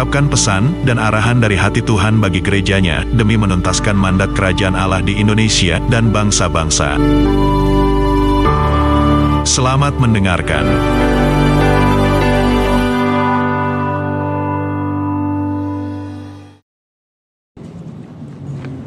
[0.00, 5.20] mengungkapkan pesan dan arahan dari hati Tuhan bagi gerejanya demi menuntaskan mandat kerajaan Allah di
[5.20, 6.96] Indonesia dan bangsa-bangsa.
[9.44, 10.64] Selamat mendengarkan.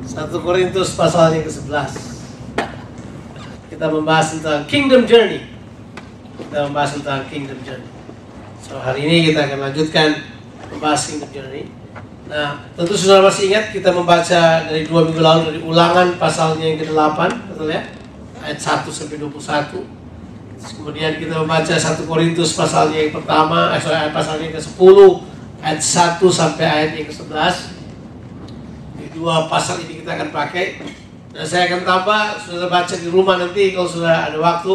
[0.10, 1.94] Satu Korintus pasal yang ke-11
[3.70, 5.42] Kita membahas tentang Kingdom Journey
[6.38, 7.90] Kita membahas tentang Kingdom Journey
[8.62, 10.33] So hari ini kita akan lanjutkan
[10.74, 11.66] membahas Kingdom Journey
[12.28, 16.80] Nah tentu saudara masih ingat kita membaca dari dua minggu lalu dari ulangan pasalnya yang
[16.82, 17.20] ke-8
[17.54, 17.82] Betul ya?
[18.44, 19.38] Ayat 1 sampai 21
[20.58, 24.98] Terus Kemudian kita membaca 1 Korintus pasalnya yang pertama, eh, sorry, pasalnya yang ke-10
[25.64, 27.74] Ayat 1 sampai ayat yang ke-11
[29.04, 30.80] di dua pasal ini kita akan pakai.
[31.34, 34.74] Dan saya akan tambah, sudah baca di rumah nanti kalau sudah ada waktu,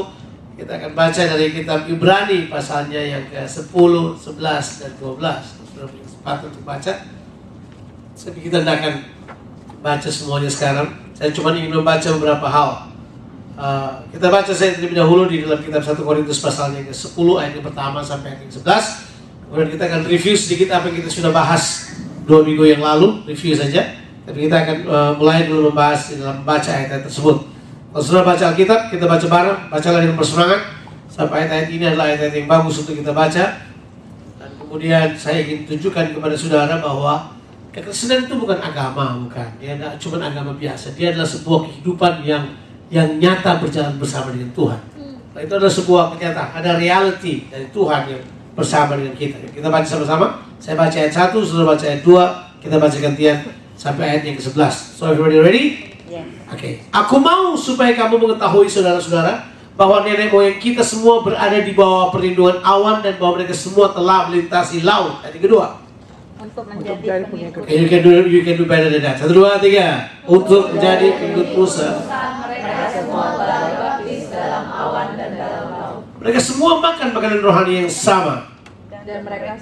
[0.59, 5.58] kita akan baca dari kitab Ibrani pasalnya yang ke-10, 11, dan 12.
[6.19, 6.93] Kesempatan untuk baca,
[8.19, 8.95] tapi kita tidak akan
[9.79, 10.91] baca semuanya sekarang.
[11.15, 12.91] Saya cuma ingin membaca beberapa hal.
[13.55, 17.53] Uh, kita baca saya terlebih dahulu di dalam kitab 1 Korintus pasalnya yang ke-10 ayat
[17.55, 19.47] yang pertama sampai ayat yang 11.
[19.47, 21.95] Kemudian kita akan review sedikit apa yang kita sudah bahas
[22.27, 24.03] dua minggu yang lalu, review saja.
[24.27, 27.47] Tapi kita akan uh, mulai dulu membahas di dalam baca ayat-ayat tersebut.
[27.95, 30.67] Kalau sudah baca Alkitab, kita baca bareng, bacalah dengan bersemangat.
[31.07, 33.68] Sampai ayat-ayat ini adalah ayat-ayat yang bagus untuk kita baca.
[34.69, 37.33] Kemudian saya ingin tunjukkan kepada saudara bahwa
[37.73, 39.49] kekristenan itu bukan agama, bukan.
[39.57, 40.93] Dia tidak cuma agama biasa.
[40.93, 42.45] Dia adalah sebuah kehidupan yang
[42.93, 44.81] yang nyata berjalan bersama dengan Tuhan.
[45.33, 46.51] Nah, itu adalah sebuah kenyataan.
[46.61, 49.41] Ada reality dari Tuhan yang bersama dengan kita.
[49.49, 50.45] Kita baca sama-sama.
[50.61, 52.61] Saya baca ayat 1, saudara baca ayat 2.
[52.61, 53.37] Kita baca gantian
[53.73, 54.75] sampai ayat yang ke-11.
[55.01, 55.65] So everybody ready?
[56.13, 56.29] Yes.
[56.53, 56.85] Oke.
[56.93, 62.59] Aku mau supaya kamu mengetahui saudara-saudara bahwa nenek moyang kita semua berada di bawah perlindungan
[62.67, 65.23] awan dan bahwa mereka semua telah melintasi laut.
[65.23, 65.67] Ayat yang kedua.
[66.39, 69.19] Untuk menjadi jadi pengikut Okay, you can do you can do better than that.
[69.19, 70.11] Satu dua tiga.
[70.27, 71.89] Untuk menjadi pengikut Musa.
[72.03, 73.25] mereka semua
[74.29, 78.51] dalam awan dan dalam laut Mereka semua makan makanan rohani yang sama.
[79.09, 79.57] dan mereka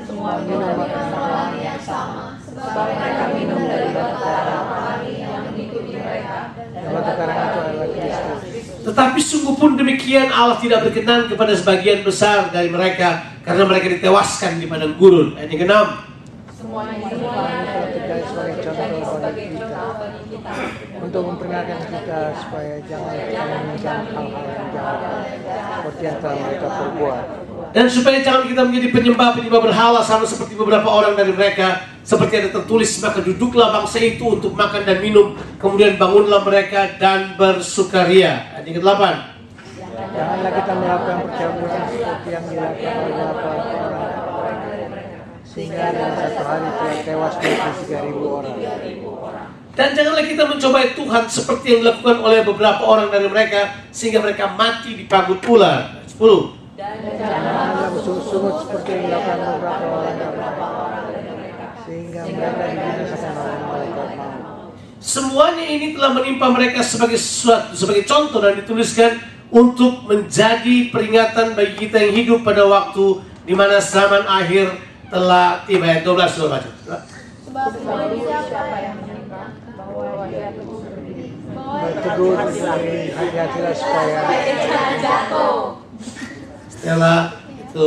[0.00, 6.88] semua minum kesalahan yang sama sebab mereka minum dari batara rohani yang mengikuti mereka dan
[6.88, 8.40] Batu karang itu adalah Kristus.
[8.86, 14.62] Tetapi sungguh pun demikian Allah tidak berkenan kepada sebagian besar dari mereka karena mereka ditewaskan
[14.62, 15.34] di padang gurun.
[15.34, 15.88] Ayat yang keenam.
[17.96, 20.52] tidak sebagai contoh kita contoh bagi kita
[21.02, 23.14] untuk memperingatkan kita supaya jangan
[23.74, 24.98] menginginkan hal-hal yang jahat
[25.82, 27.45] seperti yang telah mereka perbuat.
[27.76, 31.84] Dan supaya jangan kita menjadi penyembah-penyembah berhala sama seperti beberapa orang dari mereka.
[32.00, 35.36] Seperti ada tertulis, maka duduklah bangsa itu untuk makan dan minum.
[35.60, 38.56] Kemudian bangunlah mereka dan bersukaria.
[38.56, 39.02] Ayat yang ke-8.
[40.16, 44.58] Janganlah kita melakukan percabulan seperti yang dilakukan oleh beberapa orang
[45.44, 49.48] sehingga dalam satu hari telah tewas 23 ribu orang.
[49.76, 54.56] Dan janganlah kita mencobai Tuhan seperti yang dilakukan oleh beberapa orang dari mereka sehingga mereka
[54.56, 56.08] mati di pagut ular.
[56.08, 56.55] 10.
[56.76, 59.86] Janganlah bersungut seperti yang dilakukan beberapa
[60.76, 64.76] orang dari mereka sehingga mereka dibinasakan oleh malaikat maut.
[65.00, 69.16] Semuanya ini telah menimpa mereka sebagai sesuatu, sebagai contoh dan dituliskan
[69.48, 74.76] untuk menjadi peringatan bagi kita yang hidup pada waktu di mana zaman akhir
[75.08, 75.88] telah tiba.
[75.88, 76.70] Ayat 12 sudah baca.
[77.40, 77.72] sebab
[78.52, 79.42] siapa yang menyangka
[79.80, 84.20] bahwa dia teguh berdiri Berteduh dari hati-hatilah supaya
[84.60, 85.85] jangan
[86.86, 87.20] jatuh Setelah
[87.66, 87.86] itu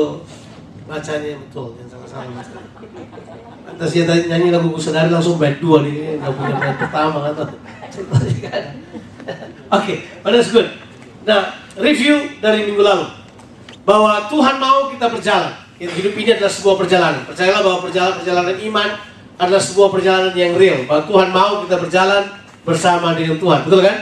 [0.89, 2.41] bacanya betul, yang sama-sama.
[3.69, 7.43] Atas dia nyanyi lagu Sadari langsung bait dua nih, nggak punya bait pertama kata.
[9.77, 9.93] Oke,
[10.25, 10.67] but that's good.
[11.23, 13.05] Nah, review dari minggu lalu
[13.85, 15.53] bahwa Tuhan mau kita berjalan.
[15.79, 17.23] Hidup ini adalah sebuah perjalanan.
[17.23, 18.89] Percayalah bahwa perjalanan perjalanan iman
[19.39, 20.83] adalah sebuah perjalanan yang real.
[20.83, 22.23] Bahwa Tuhan mau kita berjalan
[22.67, 23.97] bersama dengan Tuhan, betul kan?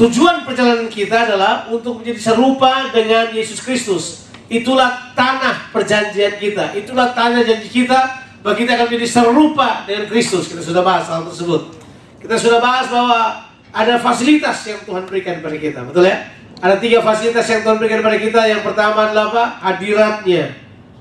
[0.00, 4.29] Tujuan perjalanan kita adalah untuk menjadi serupa dengan Yesus Kristus.
[4.50, 6.74] Itulah tanah perjanjian kita.
[6.74, 10.50] Itulah tanah janji kita bahwa kita akan menjadi serupa dengan Kristus.
[10.50, 11.70] Kita sudah bahas hal tersebut.
[12.18, 16.26] Kita sudah bahas bahwa ada fasilitas yang Tuhan berikan kepada kita, betul ya?
[16.58, 18.40] Ada tiga fasilitas yang Tuhan berikan kepada kita.
[18.50, 19.44] Yang pertama adalah apa?
[19.70, 20.44] Hadiratnya.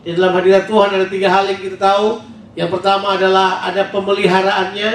[0.06, 2.22] Di dalam hadirat Tuhan ada tiga hal yang kita tahu.
[2.54, 4.92] Yang pertama adalah ada pemeliharaannya,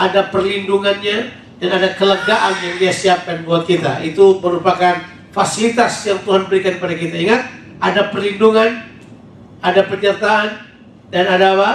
[0.00, 1.16] ada perlindungannya,
[1.60, 4.00] dan ada kelegaan yang dia siapkan buat kita.
[4.00, 7.14] Itu merupakan fasilitas yang Tuhan berikan kepada kita.
[7.14, 7.42] Ingat,
[7.78, 8.82] ada perlindungan,
[9.62, 10.48] ada penyertaan,
[11.08, 11.72] dan ada apa?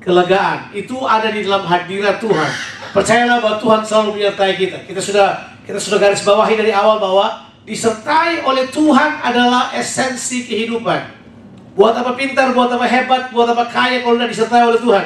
[0.00, 0.72] Kelegaan.
[0.72, 2.50] Itu ada di dalam hadirat Tuhan.
[2.96, 4.78] Percayalah bahwa Tuhan selalu menyertai kita.
[4.88, 5.28] Kita sudah
[5.68, 11.20] kita sudah garis bawahi dari awal bahwa disertai oleh Tuhan adalah esensi kehidupan.
[11.76, 15.04] Buat apa pintar, buat apa hebat, buat apa kaya kalau tidak disertai oleh Tuhan?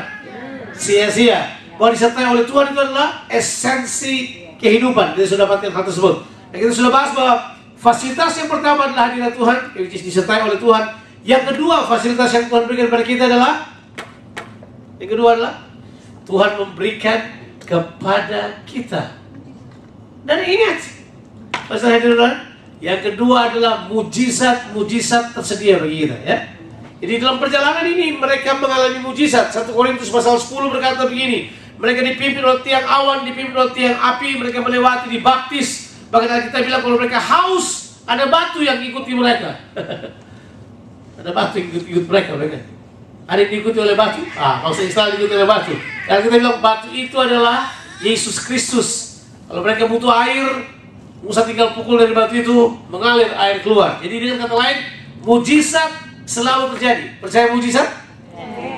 [0.73, 1.41] Sia-sia.
[1.77, 4.15] Bahwa disertai oleh Tuhan itu adalah esensi
[4.63, 5.19] kehidupan.
[5.19, 6.15] Kita sudah dapatkan hal tersebut.
[6.55, 7.35] Dan kita sudah bahas bahwa
[7.85, 10.85] fasilitas yang pertama adalah hadirat Tuhan, yang disertai oleh Tuhan.
[11.21, 13.55] Yang kedua, fasilitas yang Tuhan berikan kepada kita adalah
[14.97, 15.55] yang kedua adalah
[16.25, 17.19] Tuhan memberikan
[17.61, 19.21] kepada kita.
[20.25, 20.81] Dan ingat,
[21.69, 26.37] pasal hadirat yang kedua adalah mujizat-mujizat tersedia bagi kita ya.
[27.05, 29.53] Jadi dalam perjalanan ini mereka mengalami mujizat.
[29.53, 34.41] 1 Korintus pasal 10 berkata begini, mereka dipimpin oleh tiang awan, dipimpin oleh tiang api,
[34.41, 35.84] mereka melewati dibaptis.
[36.15, 39.59] Bahkan kita bilang kalau mereka haus, ada batu yang ikuti mereka.
[41.19, 42.63] ada batu yang ikut, ikut mereka mereka.
[43.27, 44.23] Ada yang diikuti oleh batu.
[44.39, 45.75] Ah, bangsa Israel diikuti oleh batu.
[46.07, 47.67] Dan kita bilang batu itu adalah
[47.99, 49.19] Yesus Kristus.
[49.51, 50.71] Kalau mereka butuh air,
[51.19, 53.99] Musa tinggal pukul dari batu itu, mengalir air keluar.
[53.99, 54.79] Jadi dengan kata lain,
[55.27, 55.91] mujizat
[56.31, 57.19] selalu terjadi.
[57.19, 57.91] Percaya mujizat?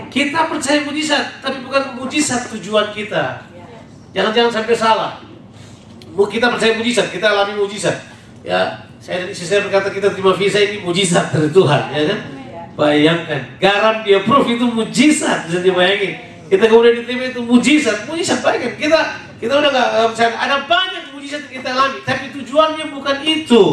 [0.08, 3.44] Kita percaya mujizat, tapi bukan mujizat tujuan kita.
[4.16, 5.25] Jangan-jangan sampai salah.
[6.16, 8.00] Kita percaya mujizat, kita alami mujizat.
[8.40, 12.20] Ya, saya dan istri saya berkata kita terima visa ini mujizat dari Tuhan, ya kan?
[12.76, 16.16] Bayangkan, garam dia proof itu mujizat, bisa dibayangin.
[16.46, 18.74] Kita kemudian diterima itu mujizat, mujizat bayangkan.
[18.80, 18.98] Kita
[19.36, 20.30] kita udah nggak percaya.
[20.40, 23.64] Ada banyak mujizat yang kita alami, tapi tujuannya bukan itu.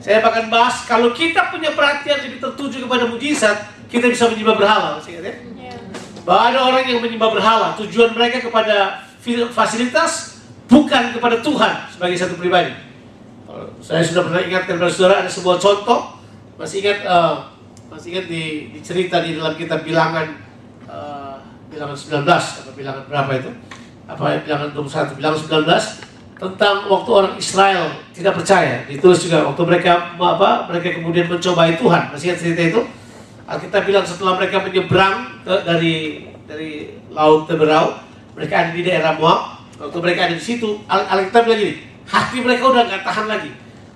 [0.00, 4.88] Saya bahkan bahas kalau kita punya perhatian lebih tertuju kepada mujizat, kita bisa menyembah berhala,
[4.96, 5.34] masih ingat ya?
[6.24, 9.04] Bahwa ada orang yang menyembah berhala, tujuan mereka kepada
[9.52, 10.39] fasilitas
[10.70, 12.72] bukan kepada Tuhan sebagai satu pribadi.
[13.82, 16.14] Saya sudah pernah ingatkan kepada saudara ada sebuah contoh,
[16.54, 17.50] masih ingat uh,
[17.90, 20.38] masih ingat di, di cerita di dalam kitab bilangan
[20.86, 23.50] uh, bilangan 19 atau bilangan berapa itu?
[24.06, 27.84] Apa bilangan 21, bilangan 19 tentang waktu orang Israel
[28.16, 28.86] tidak percaya.
[28.88, 30.70] Ditulis juga waktu mereka apa?
[30.72, 32.14] Mereka kemudian mencobai Tuhan.
[32.14, 32.80] Masih ingat cerita itu?
[33.50, 37.98] Alkitab bilang setelah mereka menyeberang dari dari laut Teberau,
[38.38, 39.59] mereka ada di daerah Moab.
[39.80, 41.74] Waktu mereka ada di situ, Al Alkitab bilang gini,
[42.04, 43.50] hati mereka udah nggak tahan lagi.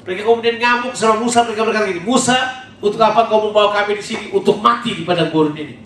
[0.08, 2.36] Mereka kemudian ngamuk sama Musa, mereka berkata gini, Musa,
[2.80, 5.76] untuk apa kau membawa kami di sini untuk mati di padang gurun ini?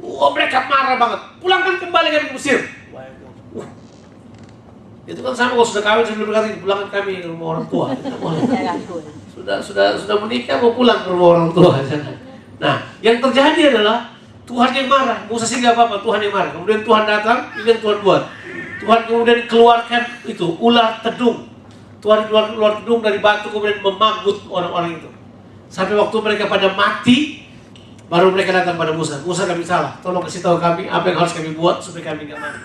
[0.00, 1.20] Wah, mereka marah banget.
[1.44, 2.58] Pulangkan kembali kami ke Mesir.
[5.02, 7.86] Itu kan sama kalau sudah kawin sudah berkata pulangkan kami ke rumah orang tua.
[9.34, 11.76] sudah sudah sudah menikah mau pulang ke rumah orang tua.
[12.62, 14.14] Nah, yang terjadi adalah
[14.46, 15.26] Tuhan yang marah.
[15.26, 16.50] Musa sih nggak apa-apa, Tuhan yang marah.
[16.54, 18.22] Kemudian Tuhan datang, ini yang Tuhan buat.
[18.82, 21.46] Tuhan kemudian keluarkan itu ular tedung.
[22.02, 25.08] Tuhan keluar ular tedung dari batu kemudian memanggut orang-orang itu.
[25.70, 27.46] Sampai waktu mereka pada mati,
[28.10, 29.22] baru mereka datang pada Musa.
[29.22, 32.42] Musa kami salah, tolong kasih tahu kami apa yang harus kami buat supaya kami nggak
[32.42, 32.60] mati.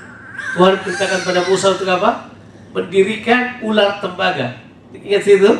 [0.57, 2.33] Tuhan perintahkan pada Musa untuk apa?
[2.73, 4.57] Mendirikan ular tembaga.
[4.89, 5.51] Ingat itu?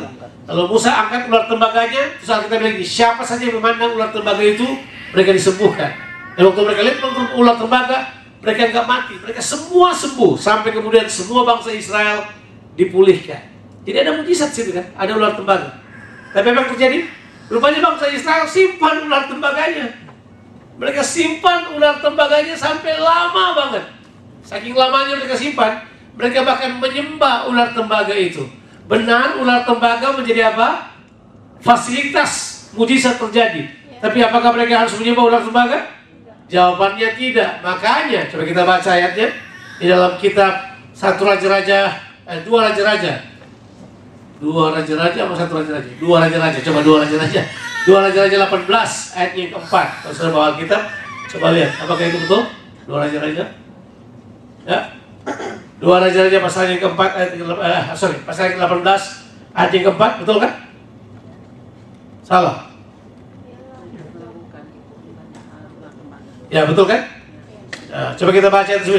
[0.48, 4.66] Kalau Musa angkat ular tembaganya, terus kita bilang siapa saja yang memandang ular tembaga itu,
[5.14, 5.94] mereka disembuhkan.
[6.34, 6.98] Dan waktu mereka lihat
[7.38, 12.22] ular tembaga, mereka nggak mati, mereka semua sembuh sampai kemudian semua bangsa Israel
[12.78, 13.42] dipulihkan.
[13.82, 15.74] Jadi ada mujizat situ kan, ada ular tembaga.
[16.30, 16.98] Tapi apa yang terjadi?
[17.48, 19.88] Rupanya bangsa Israel simpan ular tembaganya.
[20.78, 23.84] Mereka simpan ular tembaganya sampai lama banget.
[24.46, 25.82] Saking lamanya mereka simpan,
[26.14, 28.46] mereka bahkan menyembah ular tembaga itu.
[28.86, 30.94] Benar ular tembaga menjadi apa?
[31.58, 33.66] Fasilitas mujizat terjadi.
[33.98, 35.97] Tapi apakah mereka harus menyembah ular tembaga?
[36.48, 37.60] Jawabannya tidak.
[37.60, 39.28] Makanya coba kita baca ayatnya
[39.78, 41.92] di dalam kitab satu raja-raja,
[42.26, 43.22] eh, dua raja-raja,
[44.40, 45.90] dua raja-raja apa satu raja-raja?
[46.00, 46.58] Dua raja-raja.
[46.64, 47.42] Coba dua raja-raja.
[47.86, 48.68] Dua raja-raja 18
[49.16, 49.88] ayat yang keempat.
[50.04, 50.82] Kalau sudah bawa kitab,
[51.36, 51.72] coba lihat.
[51.80, 52.42] Apakah itu betul?
[52.84, 53.44] Dua raja-raja?
[54.68, 54.80] Ya.
[55.78, 58.82] Dua Raja-Raja pasal yang keempat ayat eh, sorry pasal yang 18
[59.54, 60.52] ayat yang keempat betul kan?
[62.26, 62.67] Salah.
[66.48, 67.04] Ya betul kan?
[67.88, 68.92] Ya, coba kita baca itu.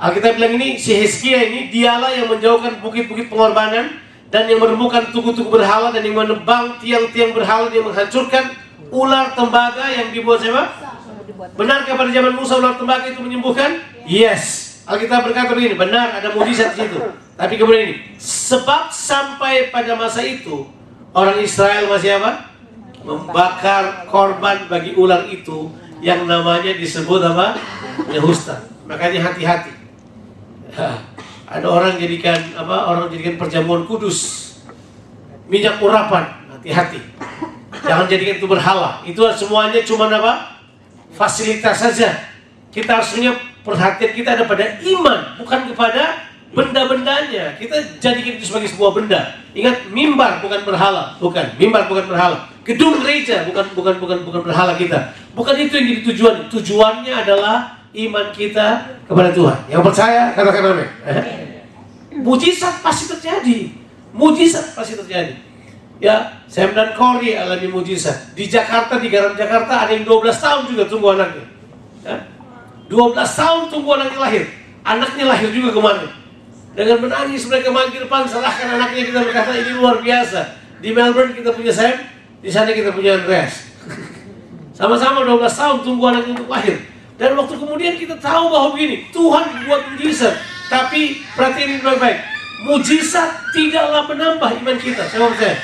[0.00, 4.00] Alkitab bilang ini si Hizkia ini dialah yang menjauhkan bukit-bukit pengorbanan
[4.32, 8.56] dan yang menemukan tugu-tugu berhala dan yang menebang tiang-tiang berhala yang menghancurkan
[8.88, 10.72] ular tembaga yang dibuat siapa?
[11.56, 13.80] Benarkah pada zaman Musa ular tembaga itu menyembuhkan?
[14.08, 14.70] Yes.
[14.88, 16.98] Alkitab berkata begini, benar ada mujizat di situ.
[17.36, 20.64] Tapi kemudian ini, sebab sampai pada masa itu
[21.12, 22.48] orang Israel masih apa?
[23.00, 27.56] Membakar korban bagi ular itu yang namanya disebut apa?
[28.08, 28.66] Nehusta.
[28.88, 29.72] Makanya hati-hati.
[31.46, 32.76] Ada orang jadikan apa?
[32.90, 34.50] Orang jadikan perjamuan kudus.
[35.50, 37.00] Minyak urapan, hati-hati.
[37.84, 39.02] Jangan jadikan itu berhala.
[39.06, 40.58] Itu semuanya cuma apa?
[41.14, 42.10] Fasilitas saja.
[42.70, 43.34] Kita harus punya
[43.66, 47.58] perhatian kita ada pada iman, bukan kepada benda-bendanya.
[47.58, 49.20] Kita jadikan itu sebagai sebuah benda.
[49.50, 51.50] Ingat, mimbar bukan berhala, bukan.
[51.58, 52.46] Mimbar bukan berhala.
[52.70, 55.10] Gedung gereja bukan bukan bukan bukan berhala kita.
[55.34, 56.34] Bukan itu yang jadi tujuan.
[56.46, 59.58] Tujuannya adalah iman kita kepada Tuhan.
[59.66, 60.88] Yang percaya katakan amin.
[62.22, 63.74] Mujizat pasti terjadi.
[64.14, 65.34] Mujizat pasti terjadi.
[66.00, 68.32] Ya, Sam dan Cory alami mujizat.
[68.32, 71.44] Di Jakarta, di Garam Jakarta ada yang 12 tahun juga tunggu anaknya.
[72.06, 72.16] Ya.
[72.88, 74.44] 12 tahun tunggu anaknya lahir.
[74.80, 76.08] Anaknya lahir juga kemarin.
[76.72, 80.40] Dengan menangis mereka manggil depan, serahkan anaknya kita berkata ini luar biasa.
[80.80, 82.00] Di Melbourne kita punya Sam,
[82.40, 83.68] di sana kita punya Andreas.
[84.72, 86.80] Sama-sama 12 tahun tunggu anaknya untuk lahir.
[87.20, 90.40] Dan waktu kemudian kita tahu bahwa begini, Tuhan buat mujizat.
[90.72, 92.18] Tapi perhatiin baik-baik.
[92.64, 95.04] Mujizat tidaklah menambah iman kita.
[95.04, 95.60] Saya mau percaya.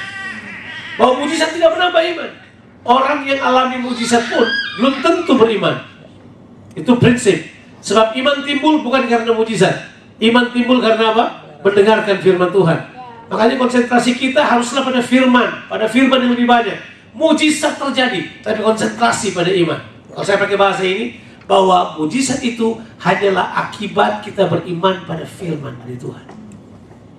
[1.00, 2.30] Bahwa mujizat tidak menambah iman.
[2.84, 4.44] Orang yang alami mujizat pun
[4.78, 5.80] belum tentu beriman.
[6.76, 7.48] Itu prinsip.
[7.80, 9.96] Sebab iman timbul bukan karena mujizat.
[10.20, 11.24] Iman timbul karena apa?
[11.64, 12.95] Mendengarkan firman Tuhan.
[13.26, 15.66] Makanya konsentrasi kita haruslah pada firman.
[15.66, 16.78] Pada firman yang lebih banyak.
[17.16, 18.42] Mujizat terjadi.
[18.42, 19.80] Tapi konsentrasi pada iman.
[20.14, 21.18] Kalau saya pakai bahasa ini.
[21.46, 26.26] Bahwa mujizat itu hanyalah akibat kita beriman pada firman dari Tuhan.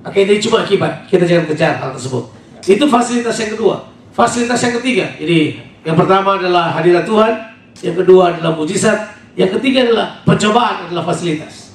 [0.04, 1.08] Oke, ini cuma akibat.
[1.08, 2.28] Kita jangan kejar hal tersebut.
[2.68, 3.88] Itu fasilitas yang kedua.
[4.12, 5.06] Fasilitas yang ketiga.
[5.16, 7.34] Jadi yang pertama adalah hadirat Tuhan.
[7.80, 9.16] Yang kedua adalah mujizat.
[9.40, 11.67] Yang ketiga adalah pencobaan adalah fasilitas.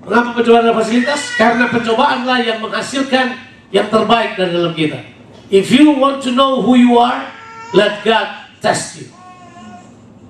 [0.00, 1.20] Mengapa pencobaan adalah fasilitas?
[1.36, 3.36] Karena pencobaanlah yang menghasilkan
[3.68, 4.98] yang terbaik dari dalam kita.
[5.52, 7.26] If you want to know who you are,
[7.76, 9.08] let God test you.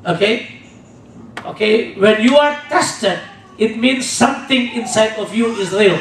[0.03, 0.61] Okay?
[1.55, 1.97] Okay?
[1.97, 3.21] when you are tested,
[3.57, 5.97] it means something inside of you is real.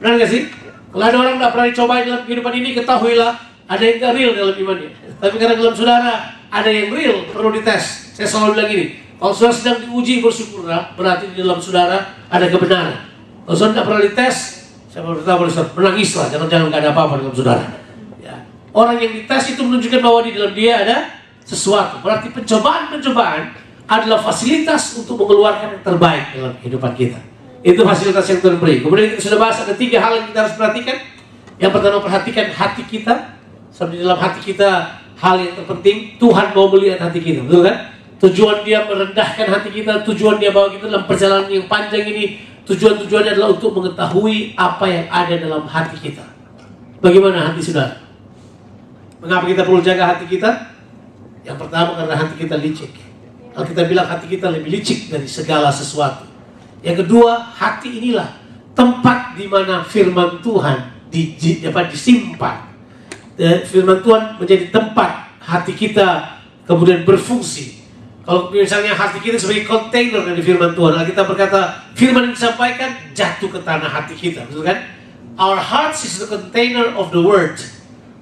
[0.00, 0.42] Benar gak sih?
[0.90, 3.32] Kalau ada orang nggak pernah dicoba dalam kehidupan ini, ketahuilah
[3.70, 4.90] ada yang gak real dalam imannya.
[5.22, 6.12] Tapi karena dalam saudara
[6.50, 8.10] ada yang real, perlu dites.
[8.18, 8.86] Saya selalu bilang gini,
[9.20, 13.04] kalau saudara sedang diuji bersyukurlah, berarti di dalam saudara ada kebenaran.
[13.44, 14.36] Kalau saudara tidak pernah dites,
[14.88, 17.64] saya berkata pada saudara, menangislah, jangan-jangan nggak ada apa-apa dalam saudara.
[18.24, 18.36] Ya.
[18.72, 20.96] Orang yang dites itu menunjukkan bahwa di dalam dia ada
[21.44, 22.00] sesuatu.
[22.00, 23.42] Berarti pencobaan-pencobaan
[23.84, 27.20] adalah fasilitas untuk mengeluarkan yang terbaik dalam kehidupan kita.
[27.60, 28.80] Itu fasilitas yang Tuhan beri.
[28.80, 30.96] Kemudian kita sudah bahas ada tiga hal yang kita harus perhatikan.
[31.60, 33.36] Yang pertama perhatikan hati kita.
[33.68, 37.89] Sebab di dalam hati kita hal yang terpenting Tuhan mau melihat hati kita, betul kan?
[38.20, 43.32] Tujuan dia merendahkan hati kita, tujuan dia bawa kita dalam perjalanan yang panjang ini, tujuan-tujuannya
[43.32, 46.24] adalah untuk mengetahui apa yang ada dalam hati kita.
[47.00, 47.96] Bagaimana hati saudara?
[49.24, 50.68] Mengapa kita perlu jaga hati kita?
[51.48, 52.92] Yang pertama karena hati kita licik.
[53.56, 56.28] Kalau kita bilang hati kita lebih licik dari segala sesuatu.
[56.84, 58.36] Yang kedua, hati inilah
[58.76, 62.68] tempat di mana firman Tuhan di, dapat disimpan.
[63.36, 67.79] Dan firman Tuhan menjadi tempat hati kita kemudian berfungsi.
[68.30, 73.50] Kalau misalnya hati kita sebagai kontainer dari firman Tuhan, kita berkata firman yang disampaikan jatuh
[73.50, 74.86] ke tanah hati kita, betul kan?
[75.34, 77.58] Our hearts is the container of the word.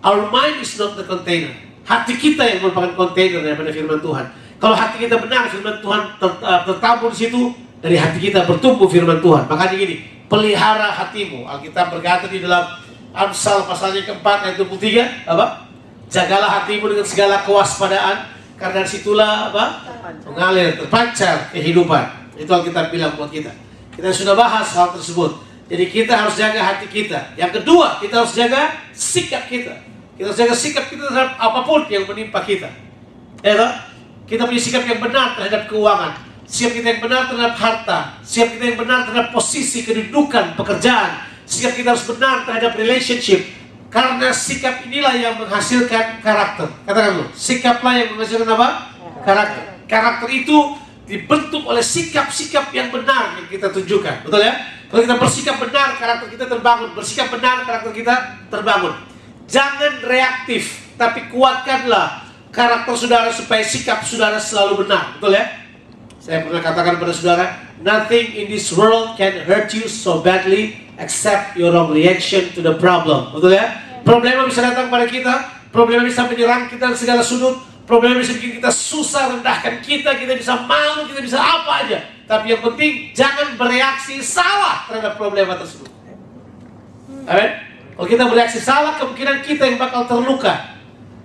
[0.01, 1.53] Our mind is not the container.
[1.85, 4.33] Hati kita yang merupakan kontainer daripada firman Tuhan.
[4.57, 6.17] Kalau hati kita benar, firman Tuhan
[6.65, 7.53] tertabur di situ,
[7.85, 9.45] dari hati kita bertumbuh firman Tuhan.
[9.45, 11.45] Makanya gini, pelihara hatimu.
[11.45, 12.65] Alkitab berkata di dalam
[13.13, 15.69] Amsal pasalnya keempat ayat 23, apa?
[16.09, 19.65] Jagalah hatimu dengan segala kewaspadaan, karena situlah apa?
[20.27, 22.35] Mengalir, terpancar kehidupan.
[22.35, 23.55] Itu Alkitab bilang buat kita.
[23.95, 25.47] Kita sudah bahas hal tersebut.
[25.71, 27.39] Jadi kita harus jaga hati kita.
[27.39, 29.79] Yang kedua, kita harus jaga sikap kita.
[30.19, 32.67] Kita harus jaga sikap kita terhadap apa pun yang menimpa kita.
[33.47, 33.55] Ya,
[34.27, 36.13] kita punya sikap yang benar terhadap keuangan.
[36.49, 37.99] Sikap kita yang benar terhadap harta.
[38.25, 41.29] Sikap kita yang benar terhadap posisi, kedudukan, pekerjaan.
[41.45, 43.58] Sikap kita harus benar terhadap relationship.
[43.89, 46.69] Karena sikap inilah yang menghasilkan karakter.
[46.85, 48.69] Katakan dulu, sikaplah yang menghasilkan apa?
[49.25, 49.63] Karakter.
[49.89, 50.77] Karakter itu
[51.09, 54.29] dibentuk oleh sikap-sikap yang benar yang kita tunjukkan.
[54.29, 54.53] Betul ya?
[54.89, 56.89] Kalau kita bersikap benar, karakter kita terbangun.
[56.93, 58.15] Bersikap benar, karakter kita
[58.53, 58.93] terbangun.
[59.49, 65.17] Jangan reaktif, tapi kuatkanlah karakter saudara supaya sikap saudara selalu benar.
[65.17, 65.45] Betul ya?
[66.29, 67.45] Saya pernah katakan kepada saudara,
[67.81, 72.77] nothing in this world can hurt you so badly except your own reaction to the
[72.77, 73.33] problem.
[73.33, 73.73] Betul ya?
[74.05, 77.57] Problema bisa datang pada kita, problema bisa menyerang kita dari segala sudut,
[77.89, 82.05] problema bisa bikin kita susah, rendahkan kita, kita bisa malu, kita bisa apa aja.
[82.29, 85.89] Tapi yang penting jangan bereaksi salah terhadap problema tersebut.
[87.25, 87.51] Amin.
[87.97, 90.77] Kalau kita bereaksi salah, kemungkinan kita yang bakal terluka.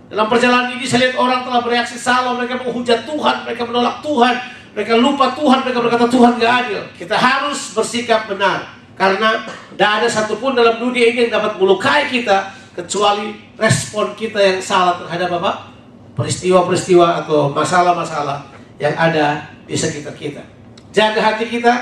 [0.07, 4.62] Dalam perjalanan ini saya lihat orang telah bereaksi salah, mereka menghujat Tuhan, mereka menolak Tuhan,
[4.73, 6.81] mereka lupa Tuhan, mereka berkata Tuhan gak adil.
[6.97, 8.73] Kita harus bersikap benar.
[8.97, 14.57] Karena tidak ada satupun dalam dunia ini yang dapat melukai kita kecuali respon kita yang
[14.61, 15.73] salah terhadap apa?
[16.17, 18.49] Peristiwa-peristiwa atau masalah-masalah
[18.81, 20.41] yang ada di sekitar kita.
[20.93, 21.73] Jaga hati kita,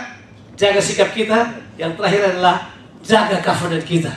[0.55, 1.63] jaga sikap kita.
[1.79, 2.71] Yang terakhir adalah
[3.03, 4.13] jaga covenant kita.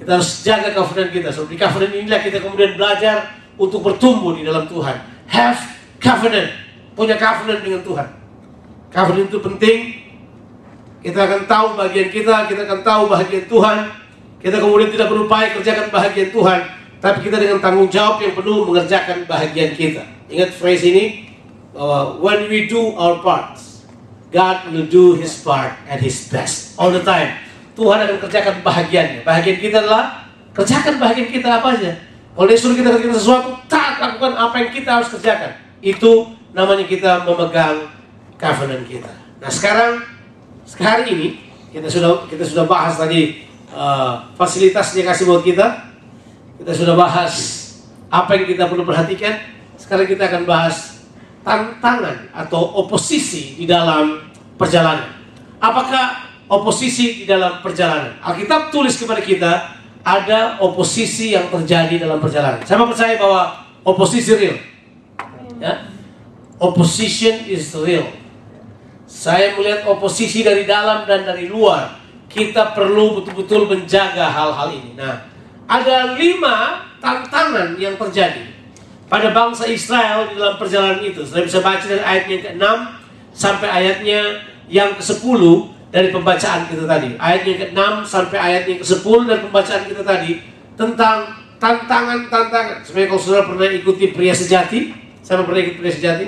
[0.00, 1.28] Kita harus jaga covenant kita.
[1.32, 4.96] So, di covenant inilah kita kemudian belajar untuk bertumbuh di dalam Tuhan.
[5.28, 5.60] Have
[6.00, 6.61] covenant.
[6.92, 8.08] Punya covenant dengan Tuhan.
[8.92, 9.78] Covenant itu penting.
[11.02, 13.78] Kita akan tahu bagian kita, kita akan tahu bagian Tuhan.
[14.38, 16.60] Kita kemudian tidak berupaya kerjakan bahagian Tuhan.
[17.02, 20.06] Tapi kita dengan tanggung jawab yang penuh mengerjakan bahagian kita.
[20.30, 21.04] Ingat phrase ini,
[21.74, 23.82] bahwa when we do our parts,
[24.30, 27.36] God will do His part at His best all the time.
[27.72, 29.24] Tuhan akan kerjakan bahagiannya.
[29.24, 31.92] Bahagian kita adalah kerjakan bahagian kita apa aja.
[32.32, 35.56] Kalau dia suruh kita kerjakan sesuatu, tak lakukan apa yang kita harus kerjakan.
[35.80, 37.88] Itu namanya kita memegang
[38.36, 39.12] covenant kita.
[39.40, 40.04] Nah sekarang,
[40.68, 41.40] sekarang ini
[41.72, 45.92] kita sudah kita sudah bahas tadi uh, fasilitas dia kasih buat kita.
[46.60, 47.34] Kita sudah bahas
[48.12, 49.40] apa yang kita perlu perhatikan.
[49.80, 51.08] Sekarang kita akan bahas
[51.42, 55.10] tantangan atau oposisi di dalam perjalanan.
[55.58, 58.20] Apakah oposisi di dalam perjalanan?
[58.22, 59.52] Alkitab tulis kepada kita
[60.02, 62.62] ada oposisi yang terjadi dalam perjalanan.
[62.62, 63.42] Saya percaya bahwa
[63.82, 64.58] oposisi real.
[65.58, 65.91] Ya.
[66.60, 68.08] Opposition is real.
[69.08, 72.00] Saya melihat oposisi dari dalam dan dari luar.
[72.32, 74.96] Kita perlu betul-betul menjaga hal-hal ini.
[74.96, 75.28] Nah,
[75.68, 78.52] ada lima tantangan yang terjadi
[79.12, 81.20] pada bangsa Israel di dalam perjalanan itu.
[81.28, 82.64] Saya bisa baca dari ayatnya ke-6
[83.36, 84.20] sampai ayatnya
[84.72, 85.40] yang ke-10
[85.92, 87.20] dari pembacaan kita tadi.
[87.20, 90.32] Ayatnya ke-6 sampai ayatnya ke-10 dari pembacaan kita tadi
[90.80, 91.18] tentang
[91.60, 92.80] tantangan-tantangan.
[92.88, 96.26] Sebenarnya kalau saudara pernah ikuti pria sejati, saya pernah ikut pria sejati.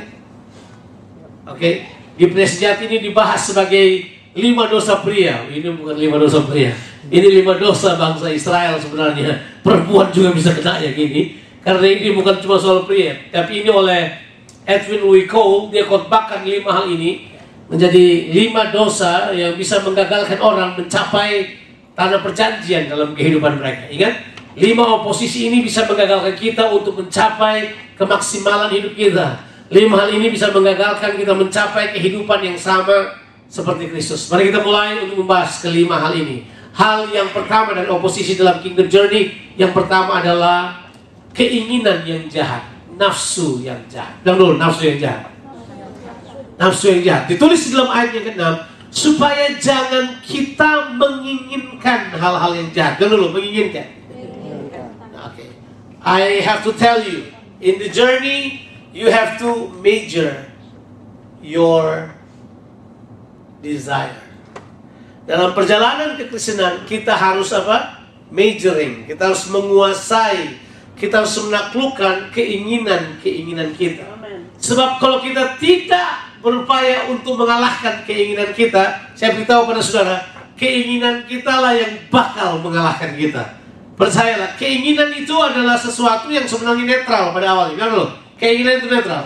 [1.45, 1.85] Oke,
[2.17, 5.45] di pria sejati ini dibahas sebagai lima dosa pria.
[5.45, 6.73] Ini bukan lima dosa pria.
[7.13, 9.61] Ini lima dosa bangsa Israel sebenarnya.
[9.61, 11.37] Perempuan juga bisa kena ya gini.
[11.61, 14.21] Karena ini bukan cuma soal pria, tapi ini oleh
[14.69, 17.33] Edwin Wickow dia khotbahkan lima hal ini
[17.69, 21.57] menjadi lima dosa yang bisa menggagalkan orang mencapai
[21.97, 23.89] tanah perjanjian dalam kehidupan mereka.
[23.89, 24.13] Ingat,
[24.61, 29.41] lima oposisi ini bisa menggagalkan kita untuk mencapai kemaksimalan hidup kita.
[29.73, 33.17] Lima hal ini bisa menggagalkan kita mencapai kehidupan yang sama
[33.49, 34.29] seperti Kristus.
[34.29, 36.45] Mari kita mulai untuk membahas kelima hal ini.
[36.75, 40.91] Hal yang pertama dari oposisi dalam Kingdom Journey, yang pertama adalah
[41.31, 42.67] keinginan yang jahat,
[42.99, 44.19] nafsu yang jahat.
[44.27, 45.25] Bilang dulu, nafsu yang jahat.
[46.59, 47.25] Nafsu yang jahat.
[47.31, 48.45] Ditulis di dalam ayat yang ke-6,
[48.91, 52.99] supaya jangan kita menginginkan hal-hal yang jahat.
[52.99, 53.87] Bilang dulu, menginginkan.
[55.31, 55.47] Oke.
[55.47, 55.49] Okay.
[56.03, 57.31] I have to tell you,
[57.63, 60.47] in the journey, you have to measure
[61.43, 62.15] your
[63.59, 64.23] desire.
[65.27, 68.07] Dalam perjalanan kekristenan, kita harus apa?
[68.31, 69.09] Majoring.
[69.11, 74.07] Kita harus menguasai kita harus menaklukkan keinginan-keinginan kita.
[74.63, 80.17] Sebab kalau kita tidak berupaya untuk mengalahkan keinginan kita, saya beritahu pada saudara,
[80.55, 83.59] keinginan kita lah yang bakal mengalahkan kita.
[83.95, 87.77] Percayalah, keinginan itu adalah sesuatu yang sebenarnya netral pada awalnya.
[87.79, 88.11] Kan loh,
[88.45, 89.25] keinginan itu netral.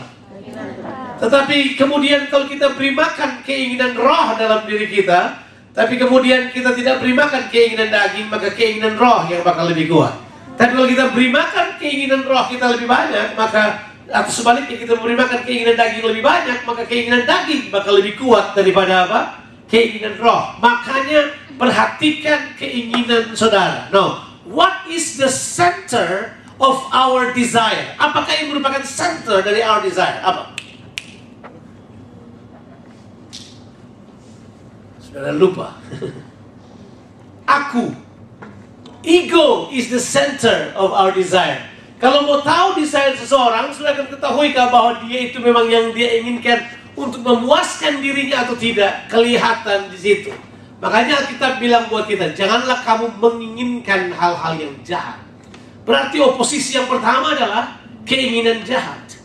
[1.18, 5.42] Tetapi kemudian kalau kita beri makan keinginan roh dalam diri kita,
[5.74, 10.14] tapi kemudian kita tidak beri makan keinginan daging, maka keinginan roh yang bakal lebih kuat.
[10.54, 15.18] Tapi kalau kita beri makan keinginan roh kita lebih banyak, maka atau sebaliknya kita beri
[15.18, 19.20] makan keinginan daging lebih banyak, maka keinginan daging bakal lebih kuat daripada apa?
[19.66, 20.54] Keinginan roh.
[20.62, 23.90] Makanya perhatikan keinginan saudara.
[23.90, 27.94] No, what is the center of our desire?
[27.98, 30.18] Apakah yang merupakan center dari our desire?
[30.22, 30.54] Apa?
[35.02, 35.78] Saudara lupa.
[37.48, 38.08] Aku
[39.08, 41.64] Ego is the center of our desire.
[41.96, 46.66] Kalau mau tahu desire seseorang, sudah akan ketahui bahwa dia itu memang yang dia inginkan
[46.94, 50.30] untuk memuaskan dirinya atau tidak, kelihatan di situ.
[50.78, 55.27] Makanya kita bilang buat kita, janganlah kamu menginginkan hal-hal yang jahat.
[55.88, 59.16] Berarti oposisi yang pertama adalah keinginan jahat.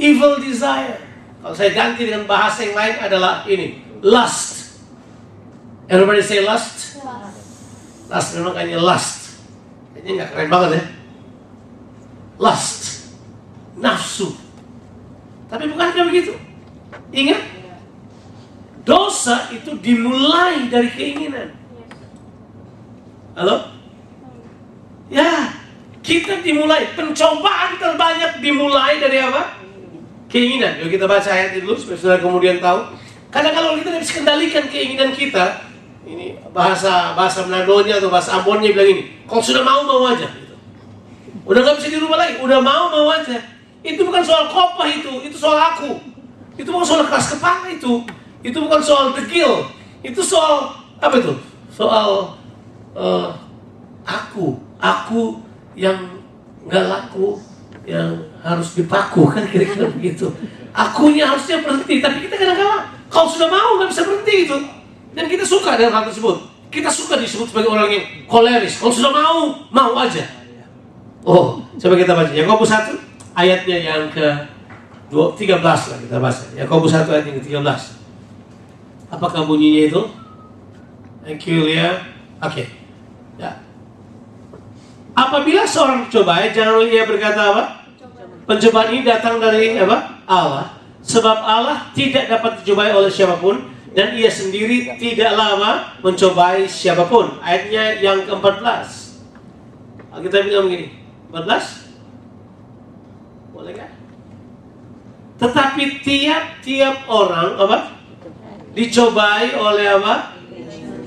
[0.00, 1.04] Evil desire.
[1.44, 4.80] Kalau saya ganti dengan bahasa yang lain adalah ini, lust.
[5.84, 6.96] Everybody say lust?
[8.08, 9.36] Lust memang kayaknya lust.
[9.92, 10.84] Kayaknya nggak keren banget ya.
[12.40, 12.80] Lust.
[13.76, 14.32] Nafsu.
[15.52, 16.32] Tapi bukan begitu.
[17.12, 17.40] Ingat,
[18.88, 21.52] dosa itu dimulai dari keinginan.
[23.36, 23.79] Halo?
[25.10, 25.50] Ya,
[26.00, 26.94] kita dimulai.
[26.94, 29.58] Pencobaan terbanyak dimulai dari apa?
[30.30, 30.78] Keinginan.
[30.80, 32.94] Yuk kita baca ayat itu dulu supaya saudara kemudian tahu.
[33.34, 35.66] Karena kalau kita tidak bisa kendalikan keinginan kita,
[36.06, 40.30] ini bahasa bahasa Manado-nya atau bahasa Ambonnya bilang ini, kalau sudah mau mau aja.
[41.46, 43.38] Udah nggak bisa dirubah lagi, udah mau mau aja.
[43.82, 45.98] Itu bukan soal kopah itu, itu soal aku.
[46.54, 48.06] Itu bukan soal keras kepala itu.
[48.46, 49.66] Itu bukan soal degil.
[50.06, 51.34] Itu soal apa itu?
[51.74, 52.38] Soal
[52.94, 53.28] eh,
[54.06, 55.38] aku, aku
[55.76, 56.20] yang
[56.66, 57.38] nggak laku,
[57.84, 60.32] yang harus dipaku kan kira-kira begitu.
[60.72, 64.56] Akunya harusnya berhenti, tapi kita kadang-kadang kalau sudah mau nggak bisa berhenti itu.
[65.10, 66.36] Dan kita suka dengan hal tersebut.
[66.70, 68.78] Kita suka disebut sebagai orang yang koleris.
[68.78, 70.22] Kalau sudah mau, mau aja.
[71.26, 72.30] Oh, coba kita baca.
[72.30, 72.94] Yakobus 1
[73.34, 74.22] ayatnya yang ke
[75.10, 76.44] 13 lah kita baca.
[76.54, 79.10] Yakobus 1 ayat yang ke 13.
[79.10, 80.02] Apakah bunyinya itu?
[81.26, 81.98] Thank you, Lia.
[82.38, 82.62] Oke.
[82.62, 82.79] Ya.
[85.20, 87.84] Apabila seorang dicobai, jangan ia berkata apa?
[88.48, 90.24] Pencobaan ini datang dari apa?
[90.24, 90.80] Allah.
[91.04, 93.60] Sebab Allah tidak dapat dicobai oleh siapa pun
[93.92, 97.36] dan ia sendiri tidak lama mencobai siapa pun.
[97.44, 99.20] Ayatnya yang ke-14.
[100.24, 100.88] Kita bilang begini.
[101.28, 103.52] 14?
[103.52, 103.92] Boleh kan?
[105.36, 107.92] Tetapi tiap-tiap orang apa?
[108.72, 110.32] Dicobai oleh apa?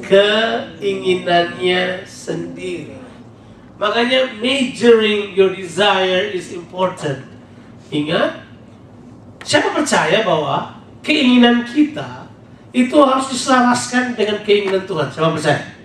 [0.06, 3.02] Keinginannya sendiri.
[3.84, 7.19] Makanya measuring your desire is important.
[7.91, 8.48] Ingat,
[9.43, 12.32] siapa percaya bahwa keinginan kita
[12.72, 15.12] itu harus diselaraskan dengan keinginan Tuhan.
[15.12, 15.76] Siapa percaya?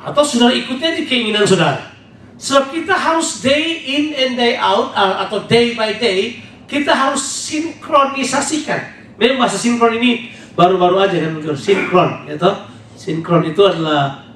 [0.00, 1.92] Atau saudara ikutnya di keinginan saudara.
[2.40, 7.20] Sebab kita harus day in and day out uh, atau day by day kita harus
[7.20, 8.80] sinkronisasikan.
[9.20, 12.48] Memang bahasa sinkron ini baru-baru aja kan muncul sinkron, gitu.
[12.96, 14.29] Sinkron itu adalah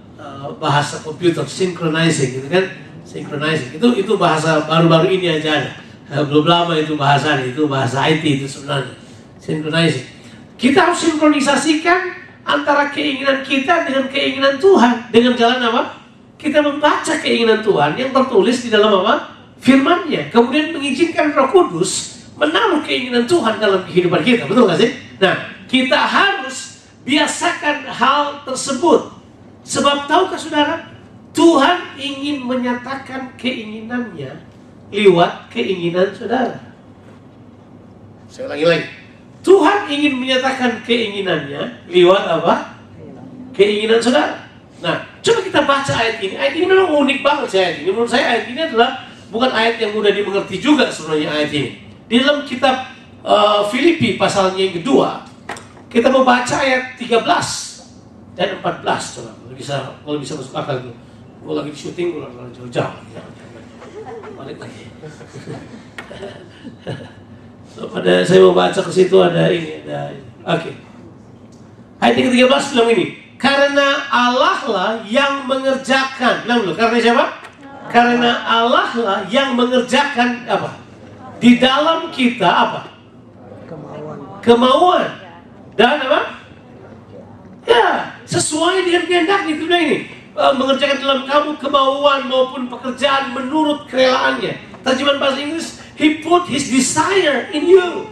[0.59, 2.65] bahasa komputer synchronizing, gitu kan?
[3.05, 5.71] Synchronizing itu itu bahasa baru-baru ini aja ada.
[6.11, 8.95] Uh, belum lama itu bahasanya, itu bahasa IT itu sebenarnya.
[9.41, 10.07] Synchronizing.
[10.55, 12.01] Kita harus sinkronisasikan
[12.45, 15.83] antara keinginan kita dengan keinginan Tuhan dengan jalan apa?
[16.37, 19.33] Kita membaca keinginan Tuhan yang tertulis di dalam apa?
[19.65, 20.29] Firman-Nya.
[20.29, 24.45] Kemudian mengizinkan Roh Kudus menaruh keinginan Tuhan dalam kehidupan kita.
[24.45, 24.91] Betul nggak sih?
[25.23, 25.35] Nah,
[25.71, 29.15] kita harus biasakan hal tersebut.
[29.64, 30.77] Sebab tahukah saudara?
[31.35, 34.38] Tuhan ingin menyatakan keinginannya
[34.94, 36.55] lewat keinginan saudara.
[38.31, 38.87] Saya ulangi lagi.
[39.42, 42.55] Tuhan ingin menyatakan keinginannya lewat apa?
[43.57, 44.46] Keinginan saudara.
[44.79, 46.35] Nah, coba kita baca ayat ini.
[46.38, 47.88] Ayat ini memang unik banget sih ayat ini.
[47.90, 48.90] Menurut saya ayat ini adalah
[49.33, 51.70] bukan ayat yang mudah dimengerti juga sebenarnya ayat ini.
[52.05, 52.94] Di dalam kitab
[53.27, 55.24] uh, Filipi pasalnya yang kedua,
[55.90, 57.74] kita mau baca ayat 13
[58.35, 60.92] dan 14 coba kalau bisa kalau bisa masuk akal itu.
[61.44, 62.97] Gue lagi di syuting, gue lagi jauh-jauh.
[64.35, 64.85] Balik lagi.
[67.75, 70.25] So, pada saya mau baca ke situ ada ini, ada ini.
[70.47, 70.70] Oke.
[71.99, 76.47] Ayat yang ke-13 bilang ini, karena Allah lah yang mengerjakan.
[76.47, 77.25] Bilang dulu, karena siapa?
[77.90, 80.81] Karena Allah lah yang mengerjakan apa?
[81.42, 82.81] Di dalam kita apa?
[83.68, 84.18] Kemauan.
[84.40, 85.09] Kemauan.
[85.75, 86.20] Dan apa?
[87.66, 89.99] Ya, sesuai dengan kehendak itu bilang ini.
[90.35, 94.83] Eh, mengerjakan dalam kamu kemauan maupun pekerjaan menurut kerelaannya.
[94.83, 98.11] Terjemahan bahasa Inggris, He put His desire in you.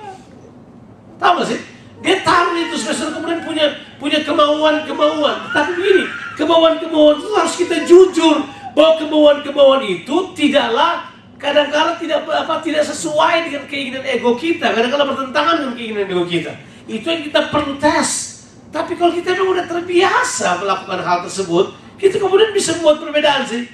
[1.19, 1.61] Tahu gak sih?
[2.03, 3.67] Dia taruh itu semester kemudian punya
[3.99, 5.51] punya kemauan-kemauan.
[5.51, 6.05] Tapi begini,
[6.39, 11.11] kemauan-kemauan itu harus kita jujur bahwa kemauan-kemauan itu tidaklah
[11.43, 16.55] kadang-kala tidak apa tidak sesuai dengan keinginan ego kita, kadang-kala bertentangan dengan keinginan ego kita.
[16.87, 18.32] Itu yang kita perlu tes.
[18.73, 23.69] Tapi kalau kita memang udah terbiasa melakukan hal tersebut, kita kemudian bisa membuat perbedaan sih.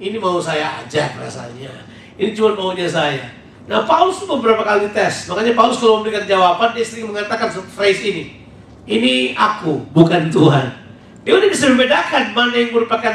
[0.00, 1.84] Ini mau saya ajak rasanya.
[2.16, 3.28] Ini cuma maunya saya.
[3.68, 5.28] Nah Paulus tuh beberapa kali tes.
[5.28, 8.24] Makanya Paulus kalau memberikan jawaban dia sering mengatakan phrase ini.
[8.88, 10.72] Ini aku, bukan Tuhan.
[11.28, 13.14] Dia udah bisa membedakan mana yang merupakan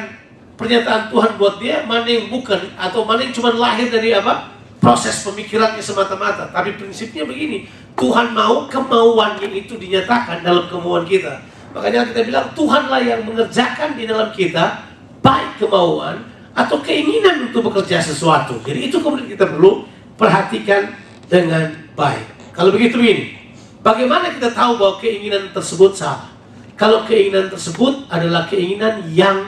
[0.53, 4.52] pernyataan Tuhan buat dia, mana yang bukan, atau mana yang cuma lahir dari apa?
[4.83, 6.51] Proses pemikirannya semata-mata.
[6.51, 11.39] Tapi prinsipnya begini, Tuhan mau kemauannya itu dinyatakan dalam kemauan kita.
[11.71, 14.83] Makanya kita bilang Tuhanlah yang mengerjakan di dalam kita
[15.23, 18.59] baik kemauan atau keinginan untuk bekerja sesuatu.
[18.67, 19.87] Jadi itu kemudian kita perlu
[20.19, 20.91] perhatikan
[21.31, 22.51] dengan baik.
[22.51, 26.27] Kalau begitu ini, bagaimana kita tahu bahwa keinginan tersebut salah?
[26.75, 29.47] Kalau keinginan tersebut adalah keinginan yang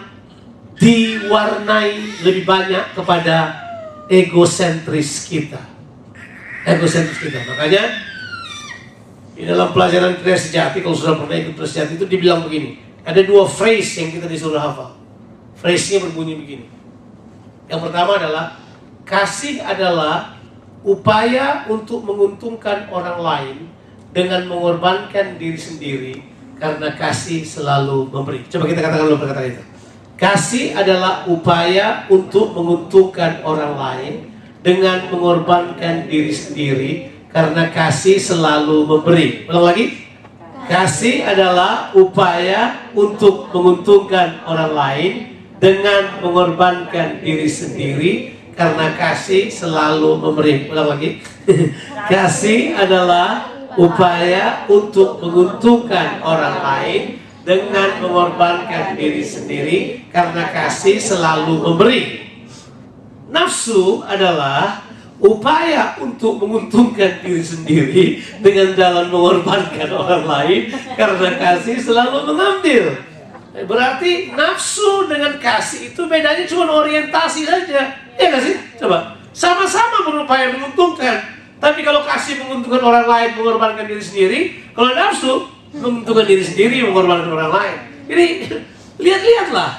[0.79, 3.64] diwarnai lebih banyak kepada
[4.09, 5.61] egosentris kita.
[6.65, 7.39] Egosentris kita.
[7.45, 7.83] Makanya
[9.35, 12.79] di dalam pelajaran kriya sejati, kalau sudah pernah ikut kriya sejati itu dibilang begini.
[13.05, 14.97] Ada dua phrase yang kita disuruh hafal.
[15.59, 16.65] Phrase-nya berbunyi begini.
[17.69, 18.57] Yang pertama adalah
[19.05, 20.37] kasih adalah
[20.85, 23.57] upaya untuk menguntungkan orang lain
[24.13, 26.15] dengan mengorbankan diri sendiri
[26.55, 28.47] karena kasih selalu memberi.
[28.47, 29.63] Coba kita katakan dulu perkataan itu.
[30.15, 34.13] Kasih adalah upaya untuk menguntungkan orang lain
[34.63, 36.91] dengan mengorbankan diri sendiri
[37.35, 39.43] karena kasih selalu memberi.
[39.51, 39.85] Ulang lagi.
[40.71, 45.11] Kasih adalah upaya untuk menguntungkan orang lain
[45.59, 48.11] dengan mengorbankan diri sendiri
[48.55, 50.71] karena kasih selalu memberi.
[50.71, 51.19] Ulang lagi.
[52.11, 57.01] kasih adalah upaya untuk menguntungkan orang lain
[57.45, 59.77] dengan mengorbankan diri sendiri
[60.09, 62.01] karena kasih selalu memberi.
[63.29, 64.81] Nafsu adalah
[65.21, 68.05] upaya untuk menguntungkan diri sendiri
[68.41, 70.61] dengan jalan mengorbankan orang lain
[70.97, 72.97] karena kasih selalu mengambil.
[73.55, 77.95] Berarti nafsu dengan kasih itu bedanya cuma orientasi saja.
[78.19, 78.55] Ya nggak sih?
[78.81, 79.15] Coba.
[79.31, 81.23] Sama-sama berupaya menguntungkan.
[81.63, 84.39] Tapi kalau kasih menguntungkan orang lain, mengorbankan diri sendiri.
[84.75, 87.77] Kalau nafsu, menguntungkan diri sendiri, mengorbankan orang lain.
[88.07, 88.25] Jadi,
[89.05, 89.69] lihat-lihatlah.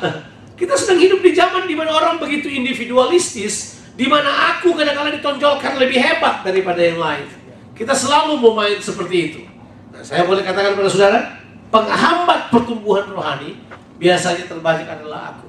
[0.56, 5.76] Kita sedang hidup di zaman di mana orang begitu individualistis, di mana aku kadang-kadang ditonjolkan
[5.76, 7.28] lebih hebat daripada yang lain.
[7.76, 9.40] Kita selalu mau main seperti itu.
[9.92, 11.20] Nah, saya boleh katakan kepada saudara,
[11.68, 13.60] penghambat pertumbuhan rohani
[14.00, 15.48] biasanya terbanyak adalah aku.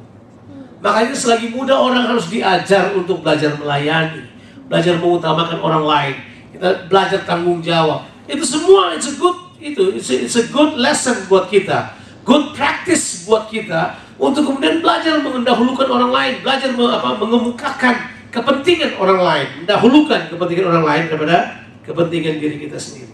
[0.83, 4.27] Makanya selagi muda orang harus diajar untuk belajar melayani,
[4.67, 6.15] belajar mengutamakan orang lain,
[6.51, 8.03] kita belajar tanggung jawab.
[8.27, 12.53] Itu semua it's a good itu it's a, it's a good lesson buat kita, good
[12.53, 17.95] practice buat kita untuk kemudian belajar mendahulukan orang lain, belajar me, apa, mengemukakan
[18.33, 21.37] kepentingan orang lain, mendahulukan kepentingan orang lain daripada
[21.85, 23.13] kepentingan diri kita sendiri.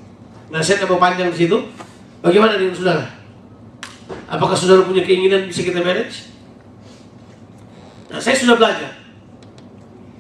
[0.52, 1.58] Nah, saya tidak mau panjang di situ.
[2.24, 3.06] Bagaimana dengan saudara?
[4.32, 6.32] Apakah saudara punya keinginan bisa kita manage?
[8.08, 8.96] Nah, saya sudah belajar.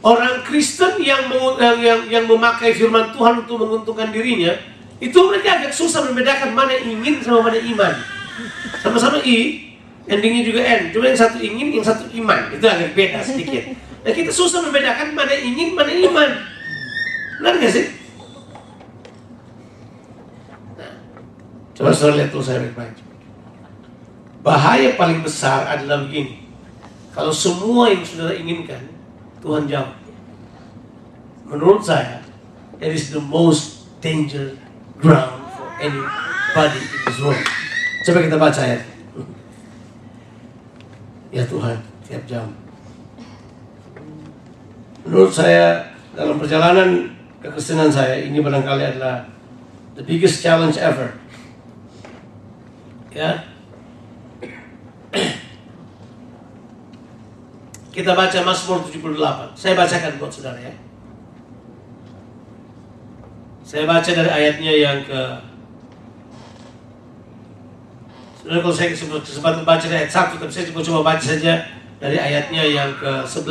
[0.03, 4.51] Orang Kristen yang, yang, yang, yang memakai firman Tuhan untuk menguntungkan dirinya,
[5.03, 7.93] itu mereka agak susah membedakan mana ingin sama mana iman.
[8.79, 9.67] Sama-sama I,
[10.07, 10.95] endingnya juga N.
[10.95, 12.47] Cuma yang satu ingin, yang satu iman.
[12.55, 13.75] Itu agak beda sedikit.
[14.07, 16.29] Nah kita susah membedakan mana ingin, mana iman.
[17.43, 17.85] Benar gak sih?
[20.79, 20.93] Nah,
[21.75, 22.95] coba saudara lihat tuh saya baik-baik.
[24.39, 26.47] Bahaya paling besar adalah begini.
[27.11, 28.87] Kalau semua yang saudara inginkan,
[29.43, 29.99] Tuhan jawab.
[31.43, 32.23] Menurut saya,
[32.79, 34.55] it is the most danger
[35.03, 37.43] ground for anybody in this world.
[38.07, 38.79] Coba kita baca ya.
[41.35, 42.47] Ya Tuhan, tiap jam.
[45.03, 47.11] Menurut saya, dalam perjalanan
[47.43, 49.27] kekristenan saya, ini barangkali adalah
[49.99, 51.11] the biggest challenge ever.
[53.11, 53.43] Ya,
[57.93, 59.53] Kita baca Mazmur 78.
[59.53, 60.73] Saya bacakan buat saudara ya.
[63.73, 65.21] Saya baca dari ayatnya yang ke
[68.37, 71.65] Saudara kalau saya kesempatan baca ayat 1 Tapi saya coba baca saja
[71.97, 73.49] dari ayatnya yang ke 11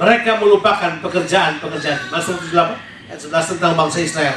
[0.00, 2.08] Mereka melupakan pekerjaan-pekerjaan.
[2.08, 4.32] Mazmur 78 ayat 11 tentang bangsa Israel.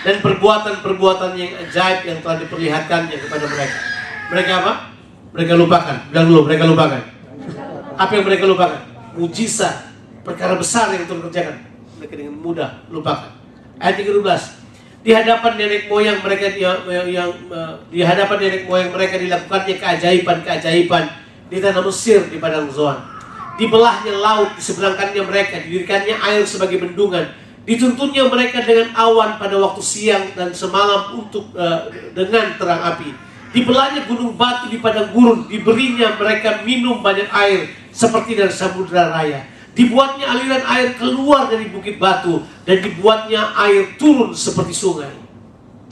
[0.00, 3.76] Dan perbuatan-perbuatan yang ajaib yang telah diperlihatkannya kepada mereka.
[4.32, 4.72] Mereka apa?
[5.36, 5.96] Mereka lupakan.
[6.08, 7.02] Bilang dulu, mereka lupakan.
[8.00, 8.80] Apa yang mereka lupakan?
[9.20, 9.92] Mujizat,
[10.24, 11.75] perkara besar yang Tuhan kerjakan.
[11.96, 13.32] Mereka dengan mudah lupakan.
[13.80, 15.04] Ayat 13.
[15.06, 17.30] Di hadapan nenek moyang mereka yang, yang
[17.88, 21.04] di hadapan nenek moyang mereka dilakukannya keajaiban-keajaiban
[21.46, 22.98] di tanah Mesir di padang Zoan.
[23.56, 27.32] Dibelahnya laut, diseberangkannya mereka, didirikannya air sebagai bendungan,
[27.64, 34.04] dituntunnya mereka dengan awan pada waktu siang dan semalam untuk uh, dengan terang api Dibelahnya
[34.04, 39.48] gunung batu di padang gurun, diberinya mereka minum banyak air seperti dari samudera raya.
[39.76, 45.12] Dibuatnya aliran air keluar dari bukit batu dan dibuatnya air turun seperti sungai.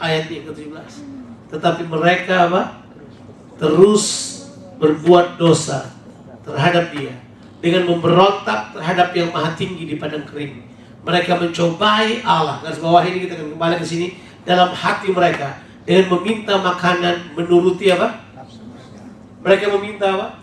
[0.00, 1.04] Ayat yang ke-17.
[1.52, 2.80] Tetapi mereka apa?
[3.60, 4.04] Terus
[4.80, 5.92] berbuat dosa
[6.48, 7.12] terhadap dia
[7.60, 10.64] dengan memberontak terhadap yang maha tinggi di padang kering.
[11.04, 12.64] Mereka mencobai Allah.
[12.64, 14.16] Garis bawah ini kita akan kembali ke sini
[14.48, 18.20] dalam hati mereka dengan meminta makanan menuruti apa?
[19.44, 20.40] Mereka meminta apa?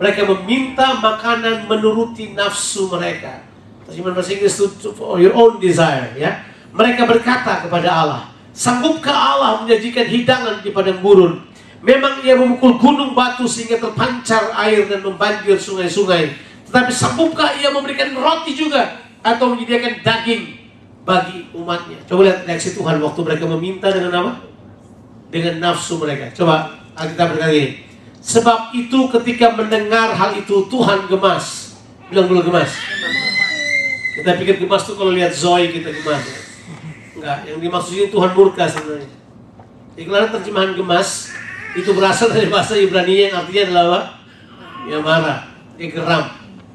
[0.00, 3.44] Mereka meminta makanan menuruti nafsu mereka.
[3.84, 6.40] Terjemahan bahasa Inggris itu for your own desire, ya.
[6.72, 8.22] Mereka berkata kepada Allah,
[8.56, 11.44] sanggupkah Allah menyajikan hidangan di padang gurun?
[11.84, 16.32] Memang ia memukul gunung batu sehingga terpancar air dan membanjir sungai-sungai.
[16.68, 20.42] Tetapi sanggupkah ia memberikan roti juga atau menyediakan daging
[21.04, 22.00] bagi umatnya?
[22.08, 24.32] Coba lihat reaksi Tuhan waktu mereka meminta dengan apa?
[25.30, 26.28] dengan nafsu mereka.
[26.34, 27.89] Coba Alkitab berkata ini.
[28.20, 31.76] Sebab itu ketika mendengar hal itu Tuhan gemas.
[32.12, 32.68] Bilang dulu gemas.
[34.20, 36.24] Kita pikir gemas tuh kalau lihat Zoe kita gemas.
[37.16, 39.08] Enggak, yang dimaksud ini Tuhan murka sebenarnya.
[40.00, 41.32] Ada terjemahan gemas,
[41.76, 44.00] itu berasal dari bahasa Ibrani yang artinya adalah apa?
[44.88, 45.38] Dia marah,
[45.76, 46.24] dia geram,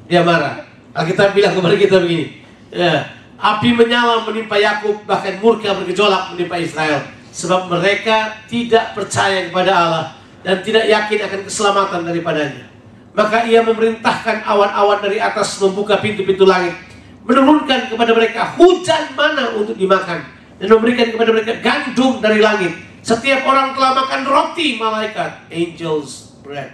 [0.06, 0.54] dia marah.
[0.94, 3.04] Alkitab bilang kepada kita begini, ya,
[3.36, 7.02] api menyala menimpa Yakub, bahkan murka bergejolak menimpa Israel.
[7.34, 10.15] Sebab mereka tidak percaya kepada Allah
[10.46, 12.70] dan tidak yakin akan keselamatan daripadanya.
[13.18, 16.78] Maka ia memerintahkan awan-awan dari atas membuka pintu-pintu langit,
[17.26, 20.22] menurunkan kepada mereka hujan mana untuk dimakan,
[20.62, 22.78] dan memberikan kepada mereka gandum dari langit.
[23.02, 26.70] Setiap orang telah makan roti malaikat, angels bread.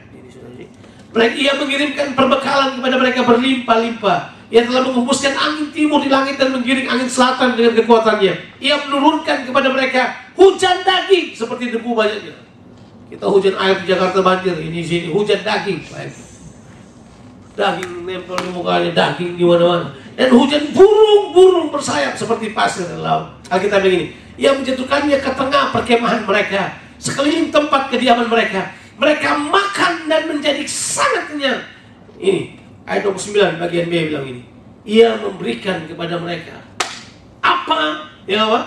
[1.13, 4.21] Mereka ia mengirimkan perbekalan kepada mereka berlimpah-limpah.
[4.53, 8.61] Ia telah menghembuskan angin timur di langit dan menggiring angin selatan dengan kekuatannya.
[8.61, 12.52] Ia menurunkan kepada mereka hujan daging seperti debu banyaknya.
[13.13, 15.85] Kita hujan air di Jakarta banjir, ini sini hujan daging.
[17.53, 19.93] Daging nempel di mukanya, daging di mana-mana.
[20.17, 23.29] Dan hujan burung-burung bersayap seperti pasir dan laut.
[23.53, 28.73] Alkitab begini, ia menjatuhkannya ke tengah perkemahan mereka, sekeliling tempat kediaman mereka.
[28.97, 31.61] Mereka makan dan menjadi sangat kenyang.
[32.17, 32.57] Ini
[32.89, 34.43] ayat 29 bagian B bilang ini.
[34.89, 36.65] Ia memberikan kepada mereka
[37.43, 38.61] apa ya apa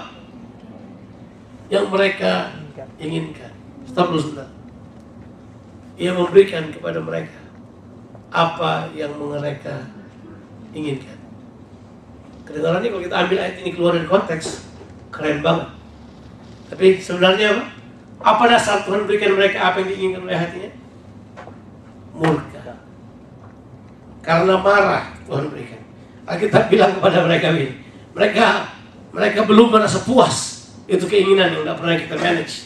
[1.71, 2.53] yang mereka
[3.01, 3.54] inginkan.
[3.95, 4.51] Sebentar.
[5.95, 7.39] Ia memberikan kepada mereka
[8.35, 9.87] apa yang mereka
[10.75, 11.15] inginkan.
[12.43, 14.67] Kedengarannya kalau kita ambil ayat ini keluar dari konteks,
[15.15, 15.71] keren banget.
[16.67, 17.63] Tapi sebenarnya apa?
[18.25, 20.71] Apa dasar Tuhan berikan mereka apa yang diinginkan oleh hatinya?
[22.11, 22.75] Murka.
[24.19, 25.79] Karena marah Tuhan berikan.
[26.27, 27.79] Alkitab bilang kepada mereka ini,
[28.11, 28.75] mereka
[29.15, 30.67] mereka belum merasa puas.
[30.85, 32.64] Itu keinginan yang tidak pernah kita manage.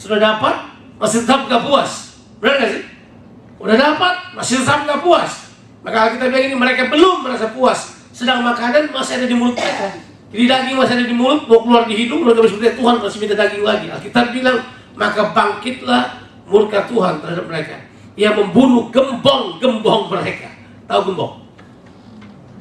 [0.00, 0.56] Sudah dapat,
[0.96, 2.16] masih tetap gak puas.
[2.40, 2.84] Benar gak sih?
[3.60, 5.52] Udah dapat, masih tetap gak puas.
[5.84, 8.00] Maka kita bilang ini mereka belum merasa puas.
[8.16, 9.92] Sedang makanan masih ada di mulut mereka.
[10.32, 13.36] Jadi daging masih ada di mulut, mau keluar di hidung, mereka seperti Tuhan masih minta
[13.36, 13.86] daging lagi.
[13.92, 14.58] Alkitab bilang,
[14.96, 16.02] maka bangkitlah
[16.48, 17.76] murka Tuhan terhadap mereka.
[18.16, 20.48] Ia membunuh gembong-gembong mereka.
[20.88, 21.44] Tahu gembong?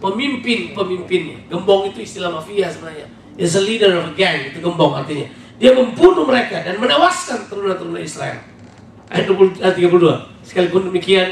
[0.03, 1.47] Pemimpin-pemimpinnya.
[1.47, 3.07] Gembong itu istilah mafia sebenarnya.
[3.39, 5.38] Is a leader of a gang, itu gembong artinya.
[5.59, 8.39] Dia membunuh mereka dan menewaskan turun-turun Israel.
[9.11, 10.47] Ayat 20, ayat 32.
[10.47, 11.27] Sekalipun demikian,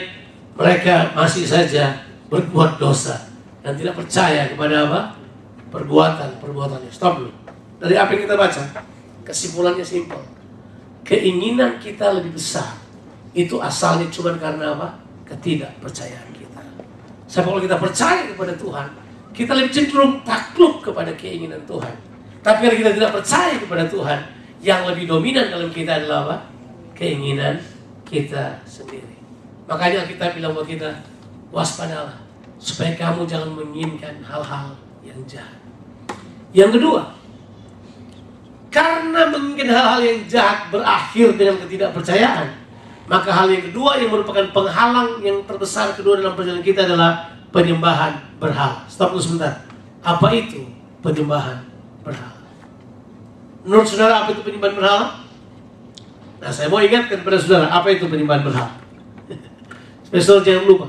[0.59, 3.31] mereka masih saja berbuat dosa
[3.63, 4.99] dan tidak percaya kepada apa?
[5.71, 6.91] Perbuatan, perbuatannya.
[6.91, 7.31] Stop dulu.
[7.79, 8.61] Dari apa yang kita baca,
[9.23, 10.19] kesimpulannya simpel.
[11.07, 12.75] Keinginan kita lebih besar.
[13.31, 14.99] Itu asalnya cuma karena apa?
[15.23, 16.61] Ketidakpercayaan kita.
[17.31, 18.87] Sebab kalau kita percaya kepada Tuhan,
[19.31, 22.06] kita lebih cenderung takluk kepada keinginan Tuhan.
[22.41, 24.19] Tapi kalau kita tidak percaya kepada Tuhan,
[24.61, 26.37] yang lebih dominan dalam kita adalah apa?
[26.97, 27.61] Keinginan
[28.07, 29.17] kita sendiri.
[29.69, 30.89] Makanya kita bilang buat kita,
[31.53, 32.17] waspadalah.
[32.57, 34.73] Supaya kamu jangan menginginkan hal-hal
[35.05, 35.61] yang jahat.
[36.55, 37.01] Yang kedua,
[38.73, 42.47] karena menginginkan hal-hal yang jahat berakhir dengan ketidakpercayaan,
[43.07, 48.19] maka hal yang kedua yang merupakan penghalang yang terbesar kedua dalam perjalanan kita adalah penyembahan
[48.41, 48.83] berhala.
[48.91, 49.63] Stop dulu sebentar.
[50.03, 50.65] Apa itu
[50.99, 51.76] penyembahan
[53.67, 55.07] Menurut saudara apa itu penyembahan berhala?
[56.37, 58.71] Nah saya mau ingatkan kepada saudara apa itu penyembahan berhala.
[60.07, 60.87] Spesial jangan lupa.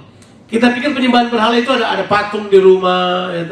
[0.49, 3.45] Kita pikir penyembahan berhala itu ada ada patung di rumah, ya?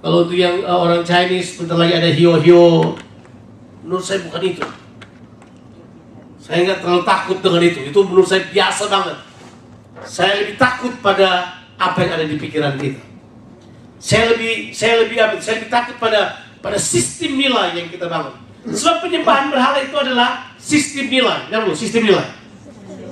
[0.00, 2.94] Kalau untuk yang uh, orang Chinese, bentar lagi ada hio-hio.
[3.82, 4.62] Menurut saya bukan itu.
[6.38, 7.80] Saya nggak terlalu takut dengan itu.
[7.90, 9.16] Itu menurut saya biasa banget.
[10.06, 13.02] Saya lebih takut pada apa yang ada di pikiran kita.
[13.98, 15.18] Saya lebih saya lebih?
[15.42, 18.34] Saya lebih takut pada pada sistem nilai yang kita bangun.
[18.66, 21.46] Sebab penyembahan berhala itu adalah sistem nilai.
[21.46, 22.26] Dulu, sistem nilai.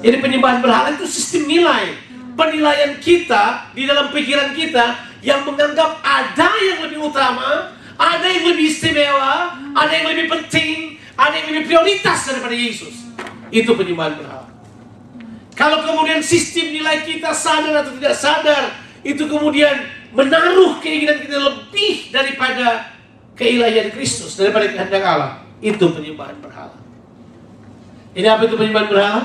[0.02, 1.94] Jadi penyembahan berhala itu sistem nilai.
[2.34, 8.74] Penilaian kita di dalam pikiran kita yang menganggap ada yang lebih utama, ada yang lebih
[8.74, 13.06] istimewa, ada yang lebih penting, ada yang lebih prioritas daripada Yesus.
[13.54, 14.50] Itu penyembahan berhala.
[15.54, 18.74] Kalau kemudian sistem nilai kita sadar atau tidak sadar,
[19.06, 22.93] itu kemudian menaruh keinginan kita lebih daripada
[23.34, 25.42] keilahian Kristus, daripada kehendak Allah.
[25.62, 26.76] Itu penyembahan berhala.
[28.14, 29.22] Ini apa itu penyembahan berhala?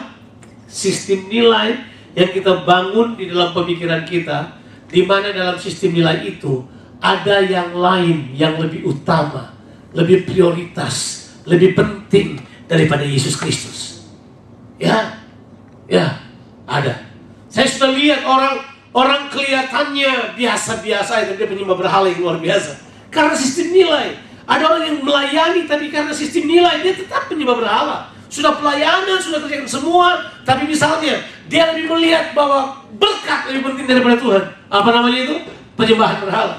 [0.69, 1.77] Sistem nilai
[2.17, 4.57] yang kita bangun di dalam pemikiran kita,
[4.89, 6.65] di mana dalam sistem nilai itu
[6.99, 9.53] ada yang lain yang lebih utama,
[9.93, 14.09] lebih prioritas, lebih penting daripada Yesus Kristus.
[14.81, 15.21] Ya,
[15.85, 16.17] ya,
[16.65, 17.07] ada.
[17.49, 18.61] Saya sudah lihat orang
[18.93, 22.88] orang kelihatannya biasa-biasa itu dia penyembah berhala yang luar biasa.
[23.09, 24.17] Karena sistem nilai.
[24.49, 27.97] Ada orang yang melayani tapi karena sistem nilai dia tetap penyembah berhala.
[28.29, 31.17] Sudah pelayanan, sudah kerjakan semua, tapi misalnya
[31.49, 34.43] dia lebih melihat bahwa berkat lebih penting daripada Tuhan.
[34.69, 35.35] Apa namanya itu?
[35.73, 36.55] Penyembahan berhala.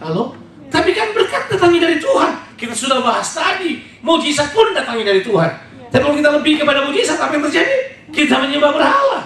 [0.00, 0.36] Halo?
[0.68, 2.30] Tapi kan berkat datangnya dari Tuhan.
[2.60, 3.96] Kita sudah bahas tadi.
[4.04, 5.50] mujizat pun datangnya dari Tuhan.
[5.88, 7.76] Tapi kalau kita lebih kepada mujizat, apa yang terjadi?
[8.12, 9.20] Kita menyembah berhala.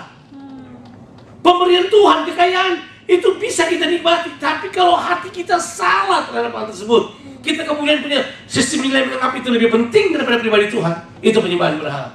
[1.43, 2.75] Pemberian Tuhan, kekayaan,
[3.09, 4.37] itu bisa kita nikmati.
[4.37, 9.49] Tapi kalau hati kita salah terhadap hal tersebut, kita kemudian punya sistem nilai menganggap itu
[9.49, 10.95] lebih penting daripada pribadi Tuhan.
[11.25, 12.13] Itu penyembahan berhala.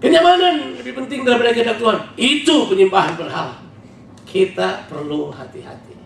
[0.00, 1.98] Kenyamanan lebih penting daripada kehendak Tuhan.
[2.14, 3.58] Itu penyembahan berhala.
[4.24, 5.98] Kita perlu hati-hati.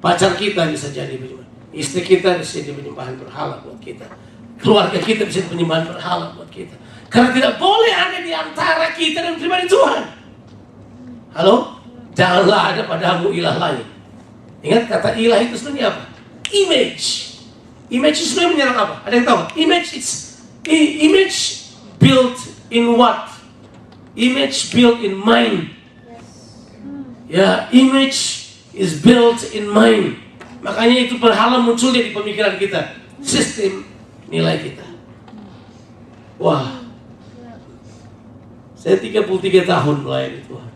[0.00, 1.52] Pacar kita bisa jadi penyembahan.
[1.70, 4.08] Istri kita bisa jadi penyembahan berhala buat kita.
[4.56, 6.74] Keluarga kita bisa jadi penyembahan berhala buat kita.
[7.12, 10.19] Karena tidak boleh ada di antara kita dan pribadi Tuhan.
[11.30, 11.78] Halo?
[12.14, 13.86] Janganlah ada padamu ilah lain.
[14.60, 16.02] Ingat kata ilah itu sebenarnya apa?
[16.50, 17.38] Image.
[17.90, 18.94] Image itu sebenarnya menyerang apa?
[19.06, 19.40] Ada yang tahu?
[19.56, 20.08] Image is
[20.66, 21.38] i- image
[22.02, 22.36] built
[22.68, 23.30] in what?
[24.18, 25.70] Image built in mind.
[27.30, 30.18] Ya, image is built in mind.
[30.60, 32.98] Makanya itu berhala munculnya di pemikiran kita.
[33.22, 33.86] Sistem
[34.26, 34.84] nilai kita.
[36.42, 36.82] Wah.
[38.74, 40.70] Saya 33 tahun melayani Tuhan.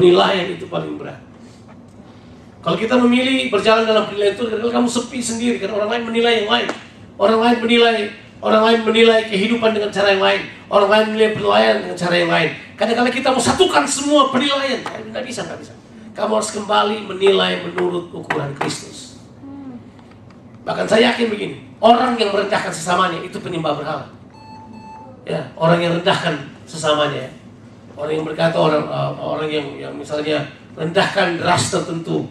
[0.00, 1.20] Penilaian itu paling berat.
[2.60, 6.32] Kalau kita memilih berjalan dalam penilaian itu, kadang kamu sepi sendiri karena orang lain menilai
[6.44, 6.68] yang lain.
[7.20, 7.96] Orang lain menilai,
[8.40, 10.40] orang lain menilai kehidupan dengan cara yang lain.
[10.72, 12.50] Orang lain menilai penilaian dengan cara yang lain.
[12.80, 15.72] Kadang-kadang kita mau satukan semua penilaian, tidak bisa, nggak bisa.
[16.16, 19.20] Kamu harus kembali menilai menurut ukuran Kristus.
[20.64, 24.06] Bahkan saya yakin begini, orang yang merendahkan sesamanya itu penyembah berhala.
[25.24, 27.24] Ya, orang yang rendahkan sesamanya.
[27.24, 27.39] ya.
[27.98, 30.46] Orang yang berkata orang uh, orang yang yang misalnya
[30.78, 32.26] rendahkan ras tertentu,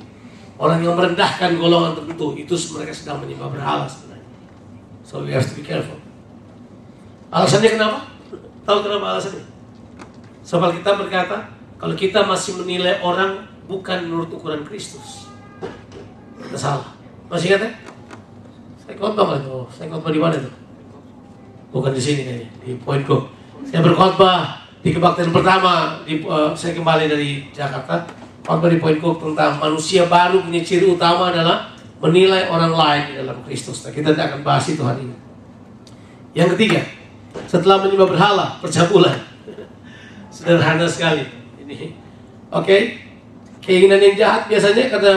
[0.55, 4.27] orang yang merendahkan golongan tertentu, itu mereka sedang menyembah berhala sebenarnya.
[5.03, 5.99] So we have to be careful.
[7.29, 7.99] Alasannya kenapa?
[8.65, 9.45] Tahu kenapa alasannya?
[10.41, 11.37] Sebab kita berkata,
[11.77, 15.29] kalau kita masih menilai orang bukan menurut ukuran Kristus,
[16.41, 16.89] kita salah.
[17.29, 17.71] Masih ingat ya?
[18.81, 19.69] Saya khotbah nggak tuh?
[19.69, 20.53] Saya khotbah di mana tuh?
[21.69, 23.29] Bukan di sini kayaknya, di poinku.
[23.69, 28.07] Saya berkhotbah di kebaktian pertama, di, eh, saya kembali dari Jakarta.
[28.47, 31.69] Khotbah di poinku tentang manusia baru punya ciri utama adalah
[31.99, 33.83] menilai orang lain di dalam Kristus.
[33.85, 35.15] Nah, kita tidak akan bahas itu hari ini.
[36.33, 36.81] Yang ketiga,
[37.45, 39.19] setelah menyembah berhala, percabulan.
[40.33, 41.27] Sederhana sekali.
[41.61, 41.93] Ini,
[42.49, 42.77] oke,
[43.61, 45.13] keinginan yang jahat biasanya karena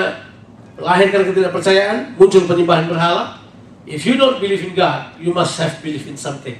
[0.76, 3.38] lahir karena ketidakpercayaan, muncul penyembahan berhala.
[3.86, 6.58] If you don't believe in God, you must have believe in something.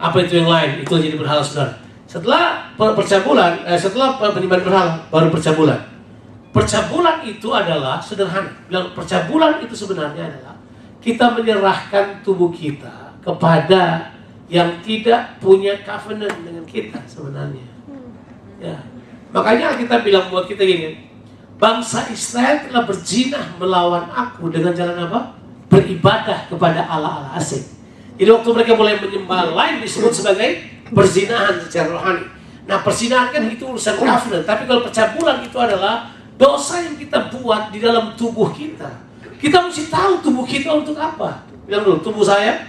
[0.00, 0.80] Apa itu yang lain?
[0.80, 1.89] Itu jadi berhala saudara.
[2.10, 5.78] Setelah per- percabulan, eh, setelah penyembahan berhala, baru percabulan.
[6.50, 8.50] Percabulan itu adalah sederhana.
[8.66, 10.58] Bilang percabulan itu sebenarnya adalah
[10.98, 14.10] kita menyerahkan tubuh kita kepada
[14.50, 17.62] yang tidak punya covenant dengan kita sebenarnya.
[18.58, 18.74] Ya.
[19.30, 20.98] Makanya kita bilang buat kita gini,
[21.62, 25.38] bangsa Israel telah berjinah melawan aku dengan jalan apa?
[25.70, 27.62] Beribadah kepada Allah-Allah asing.
[28.18, 32.26] Jadi waktu mereka mulai menyembah lain disebut sebagai perzinahan secara rohani.
[32.66, 37.74] Nah perzinahan kan itu urusan covenant, tapi kalau percabulan itu adalah dosa yang kita buat
[37.74, 38.88] di dalam tubuh kita.
[39.40, 41.42] Kita mesti tahu tubuh kita untuk apa.
[41.64, 42.60] Bilang dulu, tubuh saya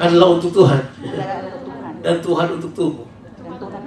[0.00, 0.80] adalah untuk Tuhan
[2.00, 3.06] dan Tuhan untuk tubuh.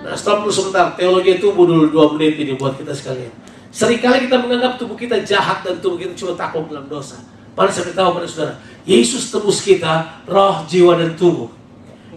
[0.01, 0.93] Nah, stop dulu sebentar.
[0.97, 3.31] Teologi tubuh dulu dua menit ini buat kita sekalian.
[3.71, 7.21] Seringkali kita menganggap tubuh kita jahat dan tubuh kita cuma takluk dalam dosa.
[7.55, 8.53] Padahal saya beritahu pada saudara,
[8.83, 11.47] Yesus tebus kita roh, jiwa, dan tubuh.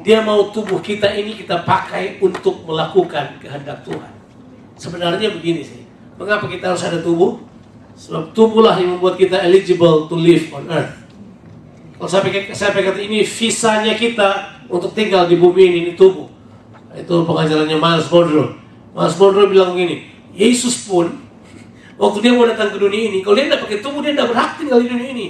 [0.05, 4.13] Dia mau tubuh kita ini kita pakai untuk melakukan kehendak Tuhan.
[4.77, 5.81] Sebenarnya begini sih.
[6.21, 7.41] Mengapa kita harus ada tubuh?
[7.97, 10.93] Sebab tubuhlah yang membuat kita eligible to live on earth.
[11.97, 16.29] Kalau saya pikir, saya pikir ini visanya kita untuk tinggal di bumi ini, ini tubuh.
[16.93, 18.61] Itu pengajarannya Miles Monroe.
[18.93, 21.17] Miles Monroe bilang begini, Yesus pun
[21.97, 24.51] waktu dia mau datang ke dunia ini, kalau dia tidak pakai tubuh, dia tidak berhak
[24.61, 25.27] tinggal di dunia ini.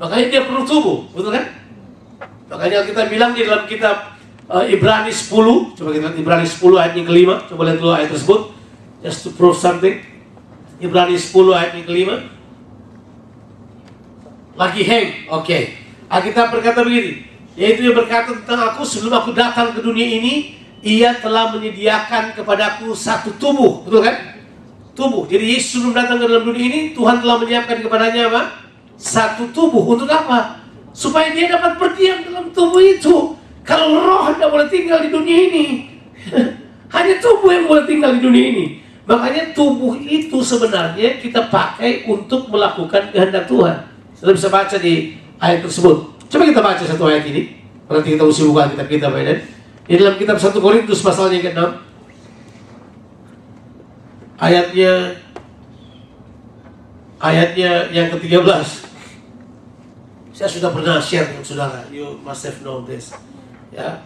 [0.00, 1.59] Makanya dia perlu tubuh, betul kan?
[2.50, 4.18] Makanya kita bilang di dalam kitab
[4.50, 8.10] uh, Ibrani 10, coba kita lihat Ibrani 10 ayat yang kelima, coba lihat dulu ayat
[8.10, 8.40] tersebut,
[9.06, 10.02] just to prove something.
[10.82, 12.26] Ibrani 10 ayat yang kelima,
[14.58, 15.58] lagi hang, oke.
[16.10, 17.22] Alkitab berkata begini,
[17.54, 22.90] yaitu yang berkata tentang aku sebelum aku datang ke dunia ini, ia telah menyediakan kepadaku
[22.98, 24.42] satu tubuh, betul kan?
[24.98, 25.22] Tubuh.
[25.30, 28.42] Jadi Yesus sebelum datang ke dalam dunia ini, Tuhan telah menyiapkan kepadanya apa?
[28.98, 29.86] Satu tubuh.
[29.86, 30.59] Untuk apa?
[30.90, 33.34] Supaya dia dapat berdiam dalam tubuh itu.
[33.62, 35.64] Kalau roh tidak boleh tinggal di dunia ini,
[36.96, 38.66] hanya tubuh yang boleh tinggal di dunia ini.
[39.06, 43.90] Makanya tubuh itu sebenarnya kita pakai untuk melakukan kehendak Tuhan.
[44.14, 45.96] Sudah bisa baca di ayat tersebut.
[46.30, 47.58] Coba kita baca satu ayat ini.
[47.90, 49.22] Nanti kita usia buka kitab kita, Pak.
[49.90, 51.58] Di dalam kitab 1 Korintus pasalnya ke-6.
[54.38, 55.18] Ayatnya
[57.18, 58.89] ayatnya yang ke-13.
[60.40, 61.84] Saya sudah pernah share dengan saudara.
[61.92, 63.12] You must have known this.
[63.68, 64.00] Ya.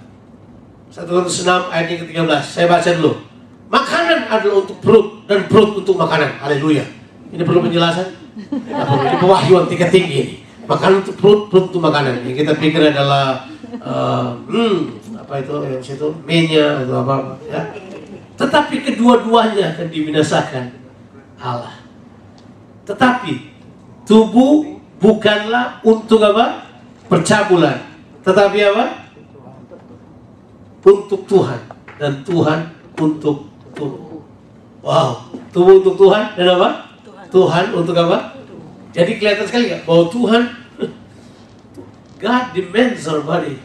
[0.91, 2.43] 1 Korintus 6 ayat yang ke-13.
[2.43, 3.23] Saya baca dulu.
[3.71, 6.43] Makanan adalah untuk perut dan perut untuk makanan.
[6.43, 6.83] Haleluya.
[7.31, 8.19] Ini perlu penjelasan?
[8.51, 10.43] Ini pewahyuan tingkat tinggi.
[10.67, 12.27] Makanan untuk perut, perut untuk makanan.
[12.27, 14.79] Yang kita pikir adalah eh, hmm,
[15.15, 17.63] apa itu yang situ menya atau apa ya.
[18.35, 20.67] Tetapi kedua-duanya akan dibinasakan
[21.39, 21.79] Allah.
[22.91, 23.55] Tetapi
[24.03, 24.74] tubuh
[25.05, 26.65] bukanlah untuk apa?
[27.13, 27.77] Percabulan.
[28.25, 28.85] Tetapi apa?
[30.81, 31.61] Untuk Tuhan
[32.01, 34.25] dan Tuhan untuk tubuh.
[34.81, 36.69] Wow, tubuh untuk Tuhan dan apa?
[37.29, 38.33] Tuhan untuk apa?
[38.97, 40.43] Jadi kelihatan sekali nggak bahwa Tuhan
[42.25, 43.61] God demands our body.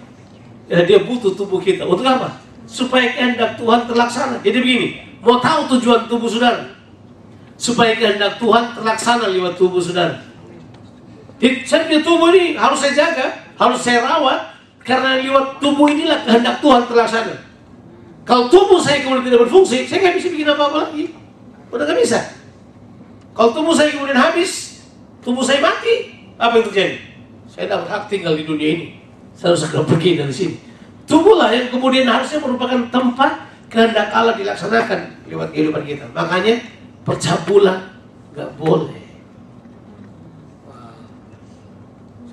[0.67, 1.87] Ya, dia butuh tubuh kita.
[1.87, 2.39] Untuk apa?
[2.69, 4.37] Supaya kehendak Tuhan terlaksana.
[4.45, 4.87] Jadi begini,
[5.23, 6.77] mau tahu tujuan tubuh saudara?
[7.59, 10.29] Supaya kehendak Tuhan terlaksana lewat tubuh saudara.
[11.39, 16.23] Jadi, saya punya tubuh ini harus saya jaga, harus saya rawat, karena lewat tubuh inilah
[16.27, 17.35] kehendak Tuhan terlaksana.
[18.27, 21.15] Kalau tubuh saya kemudian tidak berfungsi, saya nggak bisa bikin apa-apa lagi.
[21.73, 22.19] Udah nggak bisa.
[23.33, 24.83] Kalau tubuh saya kemudian habis,
[25.25, 26.97] tubuh saya mati, apa yang terjadi?
[27.49, 28.87] Saya tidak berhak tinggal di dunia ini.
[29.33, 30.55] Saya harus segera pergi dari sini.
[31.09, 33.31] Tubuhlah yang kemudian harusnya merupakan tempat
[33.65, 36.05] kehendak Allah dilaksanakan lewat kehidupan kita.
[36.13, 36.61] Makanya
[37.01, 37.97] percabulan
[38.37, 39.08] nggak boleh.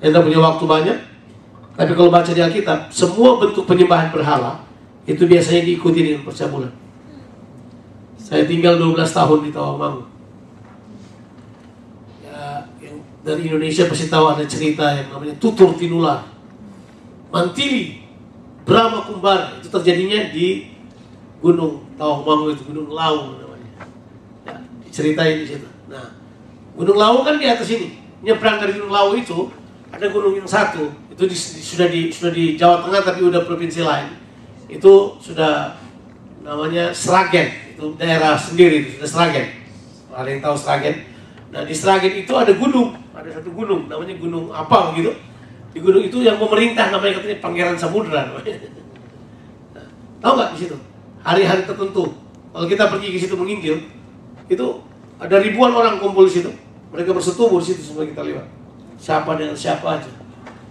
[0.06, 0.98] Tidak punya waktu banyak,
[1.74, 4.62] tapi kalau baca di Alkitab, semua bentuk penyembahan berhala
[5.02, 6.70] itu biasanya diikuti dengan percabulan.
[8.14, 10.06] Saya tinggal 12 tahun di Tawangmangu.
[12.22, 16.22] Ya, yang dari Indonesia pasti tahu ada cerita yang namanya tutur tinular.
[17.34, 18.06] Mantili,
[18.62, 20.70] Brahma Kumbara itu terjadinya di
[21.42, 23.70] Gunung Tawangmangu itu Gunung Lau namanya.
[24.46, 24.54] Ya,
[24.86, 25.66] diceritain di situ.
[25.90, 26.14] Nah,
[26.78, 27.98] Gunung Lau kan di atas ini.
[28.22, 32.58] Nyebrang dari Gunung Lau itu ada gunung yang satu itu di, sudah di sudah di
[32.58, 34.12] Jawa Tengah tapi udah provinsi lain.
[34.66, 35.78] Itu sudah
[36.42, 39.46] namanya Sragen itu daerah sendiri itu sudah Sragen.
[40.10, 40.94] Ada yang tahu Sragen?
[41.54, 45.14] Nah di Sragen itu ada gunung ada satu gunung namanya gunung apa begitu
[45.72, 48.22] di gunung itu yang pemerintah namanya katanya Pangeran Samudra.
[48.32, 48.42] Nah,
[50.24, 50.76] tahu nggak di situ?
[51.20, 52.16] Hari-hari tertentu.
[52.52, 53.76] Kalau kita pergi ke situ menginjil
[54.48, 54.66] itu
[55.20, 56.48] ada ribuan orang kumpul di situ.
[56.92, 58.55] Mereka bersetubuh di situ semua kita lewat
[58.96, 60.10] siapa dengan siapa aja.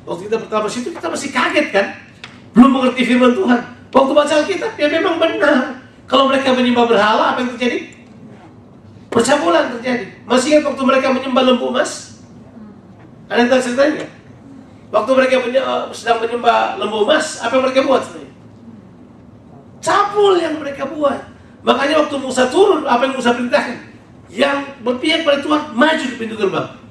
[0.06, 1.88] Waktu kita pertama situ kita masih kaget kan?
[2.54, 3.62] Belum mengerti firman Tuhan.
[3.90, 5.82] Waktu baca Alkitab ya memang benar.
[6.06, 7.90] Kalau mereka menyembah berhala apa yang terjadi?
[9.10, 10.06] Percabulan terjadi.
[10.30, 12.22] Masih ingat waktu mereka menyembah lembu emas?
[13.26, 14.06] Ada yang tahu ceritanya?
[14.94, 18.34] Waktu mereka eh, sedang menyembah lembu emas apa yang mereka buat sebenarnya?
[19.82, 21.20] Cabul yang mereka buat.
[21.66, 23.78] Makanya waktu Musa turun apa yang Musa perintahkan?
[24.30, 26.85] Yang berpihak pada Tuhan maju ke pintu gerbang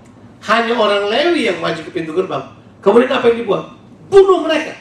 [0.45, 2.45] hanya orang Lewi yang maju ke pintu gerbang.
[2.84, 3.64] Kemudian apa yang dibuat?
[4.12, 4.76] Bunuh mereka.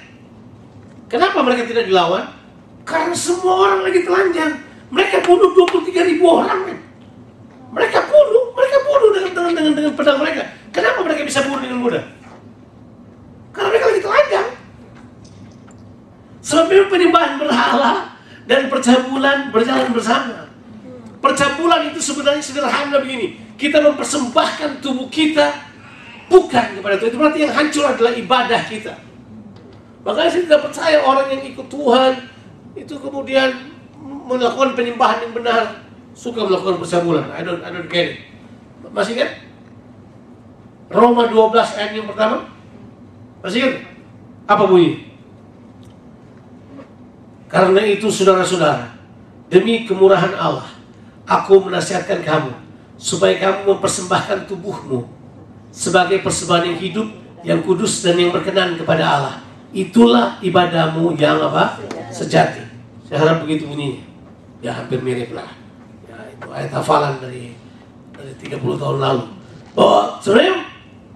[1.07, 2.27] Kenapa mereka tidak dilawan?
[2.83, 4.59] Karena semua orang lagi telanjang.
[4.91, 6.67] Mereka bunuh 23 ribu orang.
[6.67, 6.79] men.
[7.73, 10.43] Mereka bunuh, mereka bunuh dengan, dengan, dengan, dengan pedang mereka.
[10.75, 12.03] Kenapa mereka bisa bunuh dengan mudah?
[13.55, 14.47] Karena mereka lagi telanjang.
[16.43, 20.51] Sebab penyembahan berhala dan percabulan berjalan bersama.
[21.23, 23.52] Percabulan itu sebenarnya sederhana begini.
[23.63, 25.55] Kita mempersembahkan tubuh kita
[26.27, 27.09] bukan kepada Tuhan.
[27.15, 28.91] Itu berarti yang hancur adalah ibadah kita.
[30.03, 32.11] Makanya saya tidak percaya orang yang ikut Tuhan
[32.75, 33.71] itu kemudian
[34.27, 35.79] melakukan penyembahan yang benar
[36.11, 37.31] suka melakukan percabulan.
[37.31, 38.27] I don't, I don't get it.
[38.91, 39.31] Masih ingat?
[40.91, 42.43] Roma 12 ayat yang pertama?
[43.39, 43.75] Masih ingat?
[44.43, 45.07] Apa bunyi?
[47.47, 48.91] Karena itu saudara-saudara,
[49.47, 50.67] demi kemurahan Allah,
[51.23, 52.62] aku menasihatkan kamu
[53.03, 55.03] supaya kamu mempersembahkan tubuhmu
[55.75, 57.07] sebagai persembahan yang hidup,
[57.43, 59.35] yang kudus dan yang berkenan kepada Allah.
[59.75, 61.83] Itulah ibadahmu yang apa?
[62.07, 62.63] Sejati.
[63.03, 64.07] Saya harap begitu bunyinya.
[64.63, 65.51] Ya hampir mirip lah.
[66.07, 67.51] Ya, itu ayat hafalan dari
[68.15, 69.23] dari 30 tahun lalu.
[69.75, 70.63] Bahwa sebenarnya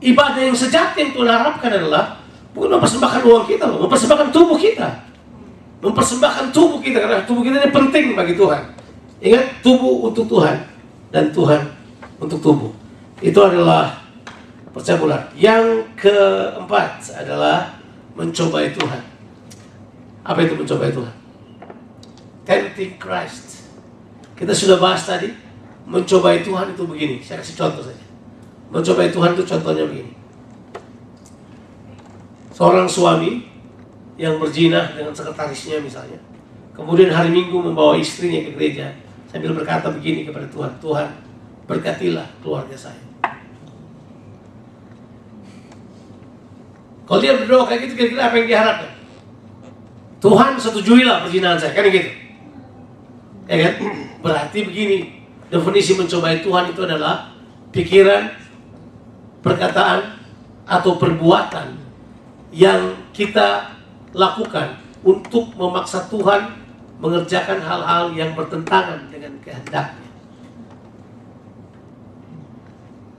[0.04, 2.20] ibadah yang sejati yang Tuhan harapkan adalah
[2.52, 5.08] bukan mempersembahkan uang kita loh, mempersembahkan tubuh kita
[5.78, 8.62] mempersembahkan tubuh kita karena tubuh kita ini penting bagi Tuhan.
[9.22, 10.66] Ingat tubuh untuk Tuhan
[11.14, 11.77] dan Tuhan
[12.18, 12.74] untuk tubuh.
[13.22, 13.98] Itu adalah
[14.74, 15.34] percabulan.
[15.34, 17.78] Yang keempat adalah
[18.14, 19.02] mencobai Tuhan.
[20.22, 21.16] Apa itu mencobai Tuhan?
[22.46, 23.66] Tempting Christ.
[24.38, 25.34] Kita sudah bahas tadi,
[25.90, 27.18] mencobai Tuhan itu begini.
[27.26, 28.06] Saya kasih contoh saja.
[28.70, 30.14] Mencobai Tuhan itu contohnya begini.
[32.54, 33.46] Seorang suami
[34.18, 36.18] yang berzina dengan sekretarisnya misalnya.
[36.74, 38.94] Kemudian hari Minggu membawa istrinya ke gereja
[39.30, 41.08] sambil berkata begini kepada Tuhan, Tuhan
[41.68, 42.40] berkatilah iya.
[42.42, 43.04] keluarga saya.
[47.08, 48.92] Kalau dia berdoa kayak gitu, kira-kira apa yang diharapkan?
[50.20, 52.12] Tuhan setujuilah perzinahan saya, kan gitu.
[53.48, 53.74] Ya kan?
[54.20, 57.32] Berarti begini, definisi mencobai Tuhan itu adalah
[57.72, 58.28] pikiran,
[59.40, 60.20] perkataan,
[60.68, 61.80] atau perbuatan
[62.52, 63.72] yang kita
[64.12, 66.60] lakukan untuk memaksa Tuhan
[67.00, 70.07] mengerjakan hal-hal yang bertentangan dengan kehendaknya.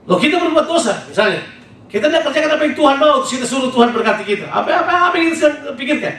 [0.09, 1.45] Loh kita berbuat dosa, misalnya.
[1.85, 4.45] Kita tidak kerjakan apa yang Tuhan mau, terus kita suruh Tuhan berkati kita.
[4.49, 6.15] Apa, apa, apa yang kita pikirkan?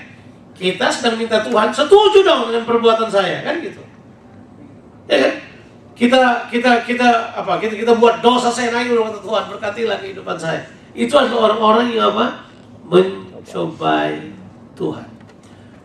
[0.55, 3.83] Kita sedang minta Tuhan, setuju dong dengan perbuatan saya, kan gitu.
[5.11, 5.35] Ya kan?
[5.95, 6.21] Kita,
[6.51, 10.67] kita, kita, apa, kita, kita buat dosa saya naik kata Tuhan, berkatilah kehidupan saya.
[10.91, 12.51] Itu adalah orang-orang yang apa?
[12.87, 14.35] Mencobai
[14.75, 15.09] Tuhan.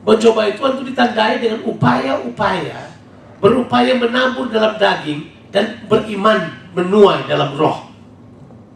[0.02, 2.90] Mencobai Tuhan itu ditandai dengan upaya-upaya,
[3.38, 7.85] berupaya menabur dalam daging dan beriman menuai dalam roh.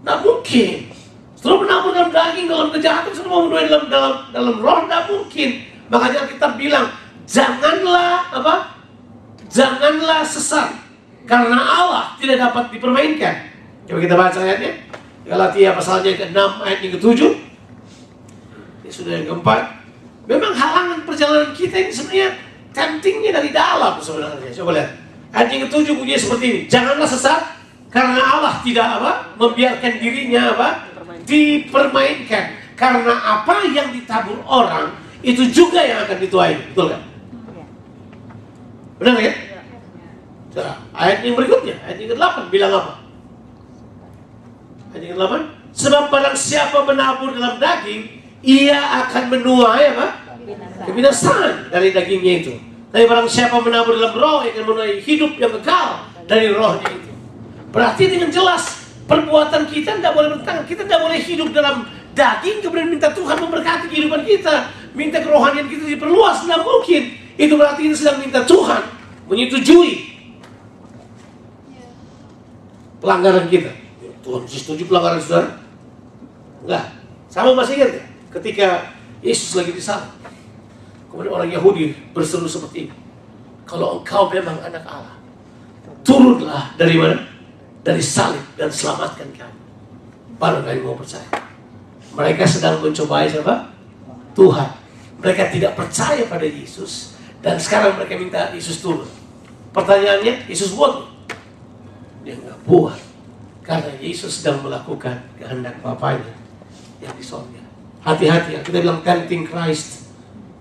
[0.03, 0.89] Nah mungkin.
[1.39, 5.49] Setelah menabur dalam daging, dalam kejahatan, mau menuai dalam, dalam, dalam roh, tidak mungkin.
[5.87, 6.91] Makanya kita bilang,
[7.23, 8.55] janganlah apa?
[9.47, 10.75] Janganlah sesat.
[11.23, 13.35] Karena Allah tidak dapat dipermainkan.
[13.87, 14.73] Coba kita baca ayatnya.
[15.29, 17.21] Galatia pasalnya ke-6 ayat yang ke-7.
[18.83, 19.61] Ini sudah yang keempat.
[20.25, 22.29] Memang halangan perjalanan kita ini sebenarnya
[22.73, 24.49] temptingnya dari dalam sebenarnya.
[24.59, 24.89] Coba lihat.
[25.31, 26.59] Ayat yang ke-7 bunyinya seperti ini.
[26.67, 27.58] Janganlah sesat
[27.89, 29.11] karena Allah tidak apa?
[29.41, 30.67] Membiarkan dirinya apa?
[31.25, 32.45] Dipermainkan.
[32.77, 34.93] Karena apa yang ditabur orang
[35.25, 36.53] itu juga yang akan dituai.
[36.71, 37.01] Betul kan?
[39.01, 39.35] Benar kan?
[40.49, 42.93] Coba, ayat yang berikutnya, ayat yang ke-8 bilang apa?
[44.93, 45.33] Ayat yang ke-8,
[45.77, 48.01] sebab barang siapa menabur dalam daging,
[48.41, 50.07] ia akan menuai apa?
[50.89, 52.53] Kebinasaan dari dagingnya itu.
[52.89, 57.08] Tapi barang siapa menabur dalam roh, ia akan menuai hidup yang kekal dari rohnya itu.
[57.69, 60.65] Berarti dengan jelas perbuatan kita tidak boleh bertentangan.
[60.65, 61.85] Kita tidak boleh hidup dalam
[62.17, 66.45] daging kemudian minta Tuhan memberkati kehidupan kita, minta kerohanian kita diperluas.
[66.45, 67.03] Tidak mungkin.
[67.39, 68.81] Itu berarti kita sedang minta Tuhan
[69.29, 69.93] menyetujui
[72.99, 73.71] pelanggaran kita.
[74.19, 75.49] Tuhan setuju pelanggaran saudara?
[76.65, 76.85] Enggak.
[77.31, 78.03] Sama masih ingat ya?
[78.35, 78.67] Ketika
[79.23, 80.09] Yesus lagi di sana.
[81.09, 82.95] Kemudian orang Yahudi berseru seperti ini.
[83.65, 85.15] Kalau engkau memang anak Allah,
[86.05, 87.38] turunlah dari mana?
[87.79, 89.59] Dari salib dan selamatkan kami.
[90.39, 91.27] Baru kami mau percaya.
[92.15, 93.71] Mereka sedang mencobai siapa?
[94.35, 94.71] Tuhan.
[95.19, 97.15] Mereka tidak percaya pada Yesus.
[97.39, 99.07] Dan sekarang mereka minta Yesus turun.
[99.71, 101.07] Pertanyaannya, Yesus buat
[102.25, 102.99] dia nggak buat
[103.63, 106.35] karena Yesus sedang melakukan kehendak Bapaknya
[106.99, 107.61] yang di sorga.
[108.03, 110.09] Hati-hati kita bilang tempting Christ.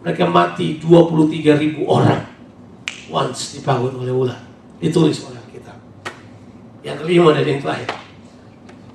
[0.05, 2.23] Mereka mati 23 ribu orang
[3.11, 4.41] once dibangun oleh ular.
[4.79, 5.75] Ditulis oleh kita.
[6.87, 7.91] Yang kelima dari yang terakhir.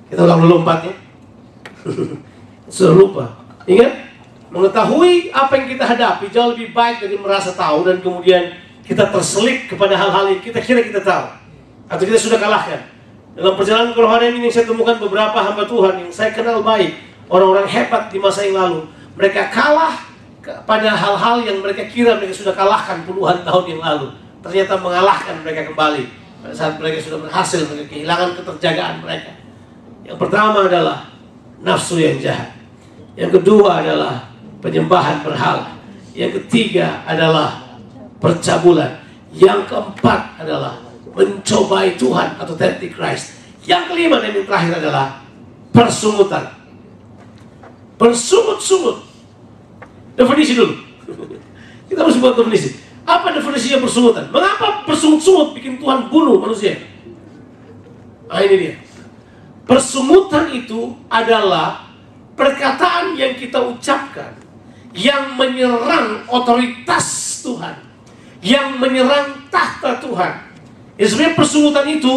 [0.08, 0.94] Kita ulang dulu empatnya.
[2.74, 3.24] Sudah lupa.
[3.68, 3.92] Ingat?
[4.54, 8.54] Mengetahui apa yang kita hadapi jauh lebih baik dari merasa tahu dan kemudian
[8.86, 11.26] kita terselik kepada hal-hal yang kita kira kita tahu
[11.90, 12.86] atau kita sudah kalahkan.
[13.34, 16.94] Dalam perjalanan kerohanian ini saya temukan beberapa hamba Tuhan yang saya kenal baik,
[17.26, 18.86] orang-orang hebat di masa yang lalu.
[19.18, 19.98] Mereka kalah
[20.62, 24.14] pada hal-hal yang mereka kira mereka sudah kalahkan puluhan tahun yang lalu.
[24.38, 29.32] Ternyata mengalahkan mereka kembali pada saat mereka sudah berhasil kehilangan keterjagaan mereka.
[30.04, 31.08] Yang pertama adalah
[31.64, 32.52] nafsu yang jahat.
[33.16, 34.28] Yang kedua adalah
[34.60, 35.72] penyembahan berhala.
[36.12, 37.64] Yang ketiga adalah
[38.20, 39.00] percabulan.
[39.32, 40.84] Yang keempat adalah
[41.16, 43.40] mencobai Tuhan atau tempting Christ.
[43.64, 45.24] Yang kelima dan yang terakhir adalah
[45.72, 46.44] persungutan.
[47.96, 49.00] Bersungut-sungut.
[50.12, 50.76] Definisi dulu.
[51.88, 52.83] Kita harus buat definisi.
[53.04, 54.32] Apa definisinya bersungutan?
[54.32, 56.80] Mengapa bersungut-sungut bikin Tuhan bunuh manusia?
[58.28, 58.74] Nah ini dia.
[59.64, 61.88] Persungutan itu adalah
[62.36, 64.32] perkataan yang kita ucapkan
[64.94, 67.76] yang menyerang otoritas Tuhan,
[68.40, 70.32] yang menyerang tahta Tuhan.
[70.94, 72.14] Ya sebenarnya persungutan itu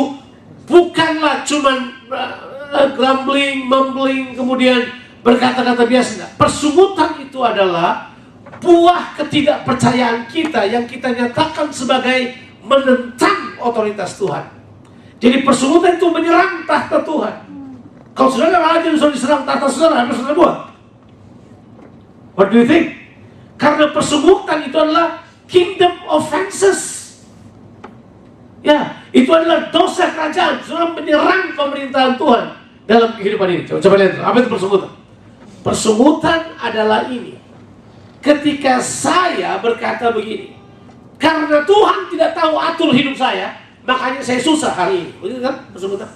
[0.69, 1.77] bukanlah cuman
[2.11, 4.88] uh, grumbling, mumbling, kemudian
[5.25, 6.38] berkata-kata biasa.
[6.38, 8.13] Persungutan itu adalah
[8.62, 12.34] buah ketidakpercayaan kita yang kita nyatakan sebagai
[12.66, 14.45] menentang otoritas Tuhan.
[15.18, 17.36] Jadi persungutan itu menyerang tahta Tuhan.
[18.14, 20.55] Kalau saudara rajin sudah diserang tahta saudara, apa saudara buat?
[22.38, 22.93] What do you think?
[23.58, 27.10] Karena persungutan itu adalah kingdom offenses.
[28.62, 30.62] Ya, itu adalah dosa kerajaan.
[30.62, 32.43] Saudara menyerang pemerintahan Tuhan
[32.86, 33.62] dalam kehidupan ini.
[33.66, 34.91] Coba, coba lihat, apa itu persungutan?
[35.66, 37.47] Persungutan adalah ini.
[38.28, 40.51] Ketika saya berkata begini,
[41.15, 43.55] karena Tuhan tidak tahu atur hidup saya,
[43.88, 45.11] makanya saya susah hari ini.
[45.23, 46.11] Begitu kan persungutan?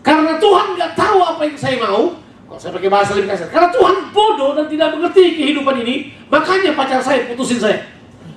[0.00, 3.68] Karena Tuhan nggak tahu apa yang saya mau, Kalau saya pakai bahasa lebih kasar, karena
[3.72, 7.82] Tuhan bodoh dan tidak mengerti kehidupan ini, makanya pacar saya putusin saya.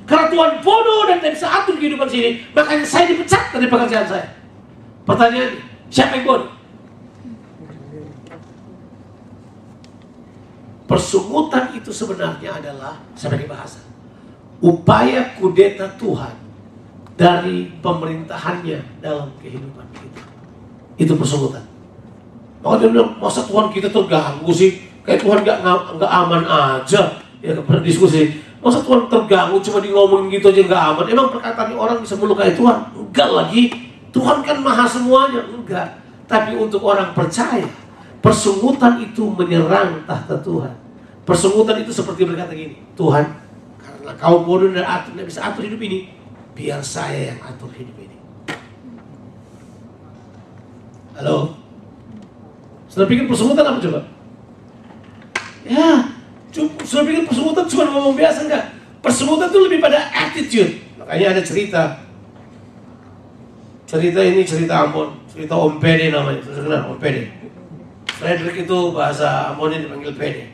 [0.08, 4.26] Karena Tuhan bodoh dan tidak bisa atur kehidupan sini, makanya saya dipecat dari pekerjaan saya.
[5.04, 5.60] Pertanyaan,
[5.92, 6.57] siapa yang bodoh?
[10.88, 13.84] Persungutan itu sebenarnya adalah, pakai bahasa,
[14.64, 16.32] upaya kudeta Tuhan
[17.20, 20.24] dari pemerintahannya dalam kehidupan kita.
[20.96, 21.66] Itu persungutan.
[22.64, 24.88] Maka dia bilang, masa Tuhan kita terganggu sih?
[25.04, 25.58] Kayak Tuhan gak,
[26.00, 27.20] nggak aman aja.
[27.44, 28.42] Ya pernah diskusi.
[28.64, 31.06] Masa Tuhan terganggu cuma di ngomongin gitu aja gak aman?
[31.08, 32.96] Emang perkataan orang bisa melukai Tuhan?
[32.96, 33.64] Enggak lagi.
[34.10, 35.46] Tuhan kan maha semuanya.
[35.48, 36.00] Enggak.
[36.28, 37.64] Tapi untuk orang percaya,
[38.28, 40.76] persungutan itu menyerang tahta Tuhan.
[41.24, 43.24] Persungutan itu seperti berkata gini, Tuhan,
[43.80, 46.12] karena kau bodoh dan atur, tidak bisa atur hidup ini,
[46.52, 48.18] biar saya yang atur hidup ini.
[51.16, 51.56] Halo?
[52.92, 54.00] Sudah pikir persungutan apa coba?
[55.68, 56.12] Ya,
[56.84, 58.66] sudah pikir persungutan cuma ngomong biasa enggak?
[59.00, 60.84] Persungutan itu lebih pada attitude.
[61.00, 62.04] Makanya ada cerita.
[63.88, 67.37] Cerita ini cerita Ambon, cerita Om Pede namanya, sudah kenal Om Pede.
[68.18, 70.50] Frederick itu bahasa Ambonnya dipanggil Pede.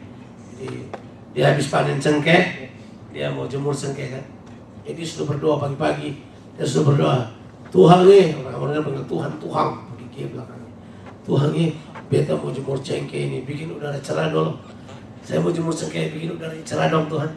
[0.60, 0.84] Jadi
[1.32, 2.68] dia habis panen cengkeh,
[3.16, 4.24] dia mau jemur cengkeh kan.
[4.84, 6.20] Jadi sudah berdoa pagi-pagi,
[6.60, 7.20] dia sudah berdoa.
[7.72, 10.62] Tuhan nih, orang-orang panggil Tuhan, Tuhan, pergi belakang.
[11.24, 11.72] Tuhan nih,
[12.12, 14.60] beta mau jemur cengkeh ini, bikin udara cerah dulu.
[15.24, 17.32] Saya mau jemur cengkeh, bikin udara cerah dong Tuhan.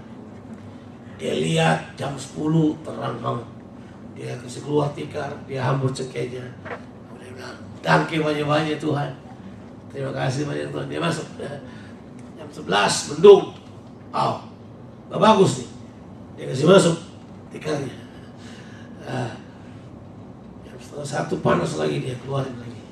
[1.23, 3.49] Dia lihat jam 10 terang banget.
[4.19, 6.45] Dia kasih keluar tikar, dia hambur cengkehnya.
[7.15, 9.26] Dia bilang, tangki banyak-banyak Tuhan.
[9.93, 10.87] Terima kasih banyak Tuhan.
[10.91, 11.27] Dia masuk.
[12.37, 13.55] Jam 11 mendung.
[14.13, 14.37] Oh,
[15.11, 15.69] gak bagus nih.
[16.37, 16.97] Dia kasih masuk
[17.53, 17.97] tikarnya.
[19.07, 19.33] Nah,
[20.67, 22.83] jam setengah satu panas lagi dia keluarin lagi.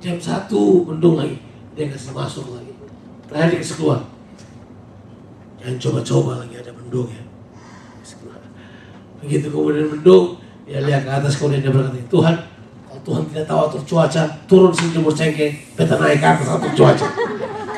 [0.00, 1.36] Jam satu mendung lagi,
[1.76, 2.72] dia kasih masuk lagi.
[3.28, 4.00] Terakhir dia kasih keluar.
[5.60, 7.24] Jangan coba-coba lagi ada mendung ya.
[9.20, 12.34] Begitu kemudian mendung, dia lihat ke atas kemudian dia berkata, Tuhan,
[13.00, 17.06] Tuhan tidak tahu atur cuaca, turun sini jemur cengkeh, beta naik ke atas atur cuaca.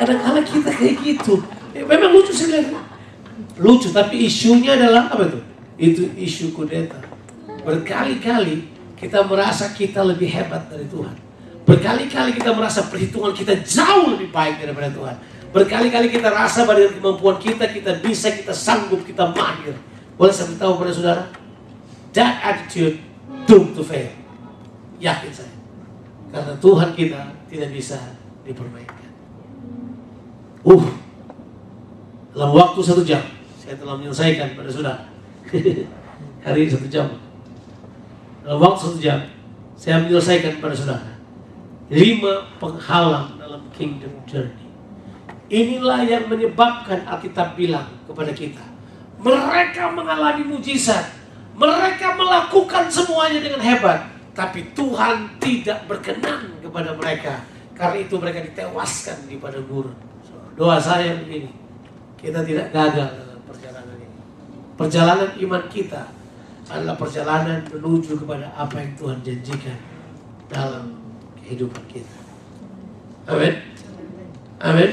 [0.02, 1.34] Kadang-kadang kita kayak gitu.
[1.72, 2.74] Ya, memang lucu lihat.
[3.56, 5.40] Lucu, tapi isunya adalah apa itu?
[5.78, 6.98] Itu isu kudeta.
[7.62, 8.66] Berkali-kali
[8.98, 11.14] kita merasa kita lebih hebat dari Tuhan.
[11.62, 15.16] Berkali-kali kita merasa perhitungan kita jauh lebih baik daripada Tuhan.
[15.52, 19.76] Berkali-kali kita rasa dengan kemampuan kita, kita bisa, kita sanggup, kita mahir.
[20.16, 21.22] Boleh saya beritahu pada saudara?
[22.16, 22.98] That attitude
[23.46, 24.21] doomed to fail.
[25.02, 25.54] Yakin saya.
[26.30, 27.98] Karena Tuhan kita tidak bisa
[28.46, 29.10] dipermainkan.
[30.62, 30.86] Uh,
[32.32, 33.20] dalam waktu satu jam,
[33.58, 35.02] saya telah menyelesaikan pada saudara.
[36.46, 37.10] Hari ini satu jam.
[38.46, 39.26] Dalam waktu satu jam,
[39.74, 41.18] saya menyelesaikan pada saudara.
[41.90, 44.70] Lima penghalang dalam kingdom journey.
[45.52, 48.64] Inilah yang menyebabkan Alkitab bilang kepada kita.
[49.20, 51.12] Mereka mengalami mujizat.
[51.52, 54.08] Mereka melakukan semuanya dengan hebat.
[54.32, 57.44] Tapi Tuhan tidak berkenan kepada mereka.
[57.76, 59.96] Karena itu mereka ditewaskan di padang gurun.
[60.56, 61.52] Doa saya begini.
[62.16, 64.18] Kita tidak gagal dalam perjalanan ini.
[64.78, 66.02] Perjalanan iman kita
[66.70, 69.78] adalah perjalanan menuju kepada apa yang Tuhan janjikan
[70.48, 70.96] dalam
[71.42, 72.16] kehidupan kita.
[73.28, 73.54] Amin.
[74.62, 74.90] Amin.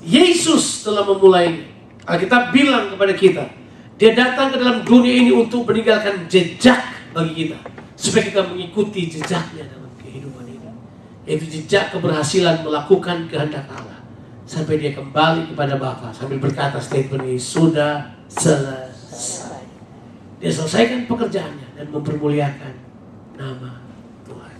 [0.00, 1.66] Yesus telah memulai
[2.04, 3.44] Alkitab bilang kepada kita,
[4.00, 6.80] dia datang ke dalam dunia ini untuk meninggalkan jejak
[7.12, 7.58] bagi kita,
[8.00, 10.72] supaya kita mengikuti jejaknya dalam kehidupan ini,
[11.28, 14.00] yaitu jejak keberhasilan melakukan kehendak Allah,
[14.48, 19.60] sampai dia kembali kepada Bapa sambil berkata statement ini sudah selesai.
[20.40, 22.72] Dia selesaikan pekerjaannya dan mempermuliakan
[23.36, 23.84] nama
[24.24, 24.56] Tuhan.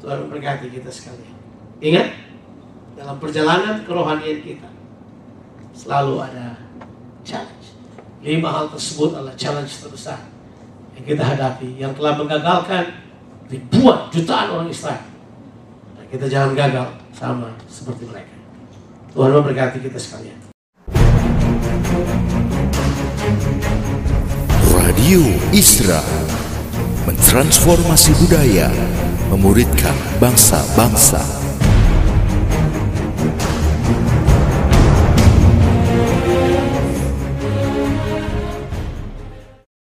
[0.00, 1.36] Tuhan memberkati kita sekalian.
[1.84, 2.16] Ingat,
[2.96, 4.72] dalam perjalanan kerohanian kita
[5.76, 6.56] selalu ada
[7.20, 7.76] challenge.
[8.24, 10.31] Lima hal tersebut adalah challenge terbesar
[10.96, 12.84] yang kita hadapi, yang telah menggagalkan
[13.48, 15.04] ribuan jutaan orang Israel.
[15.96, 18.36] Dan kita jangan gagal sama seperti mereka.
[19.12, 20.38] Tuhan memberkati kita sekalian.
[24.72, 25.22] Radio
[25.52, 26.00] Isra
[27.04, 28.70] mentransformasi budaya,
[29.28, 31.41] memuridkan bangsa-bangsa.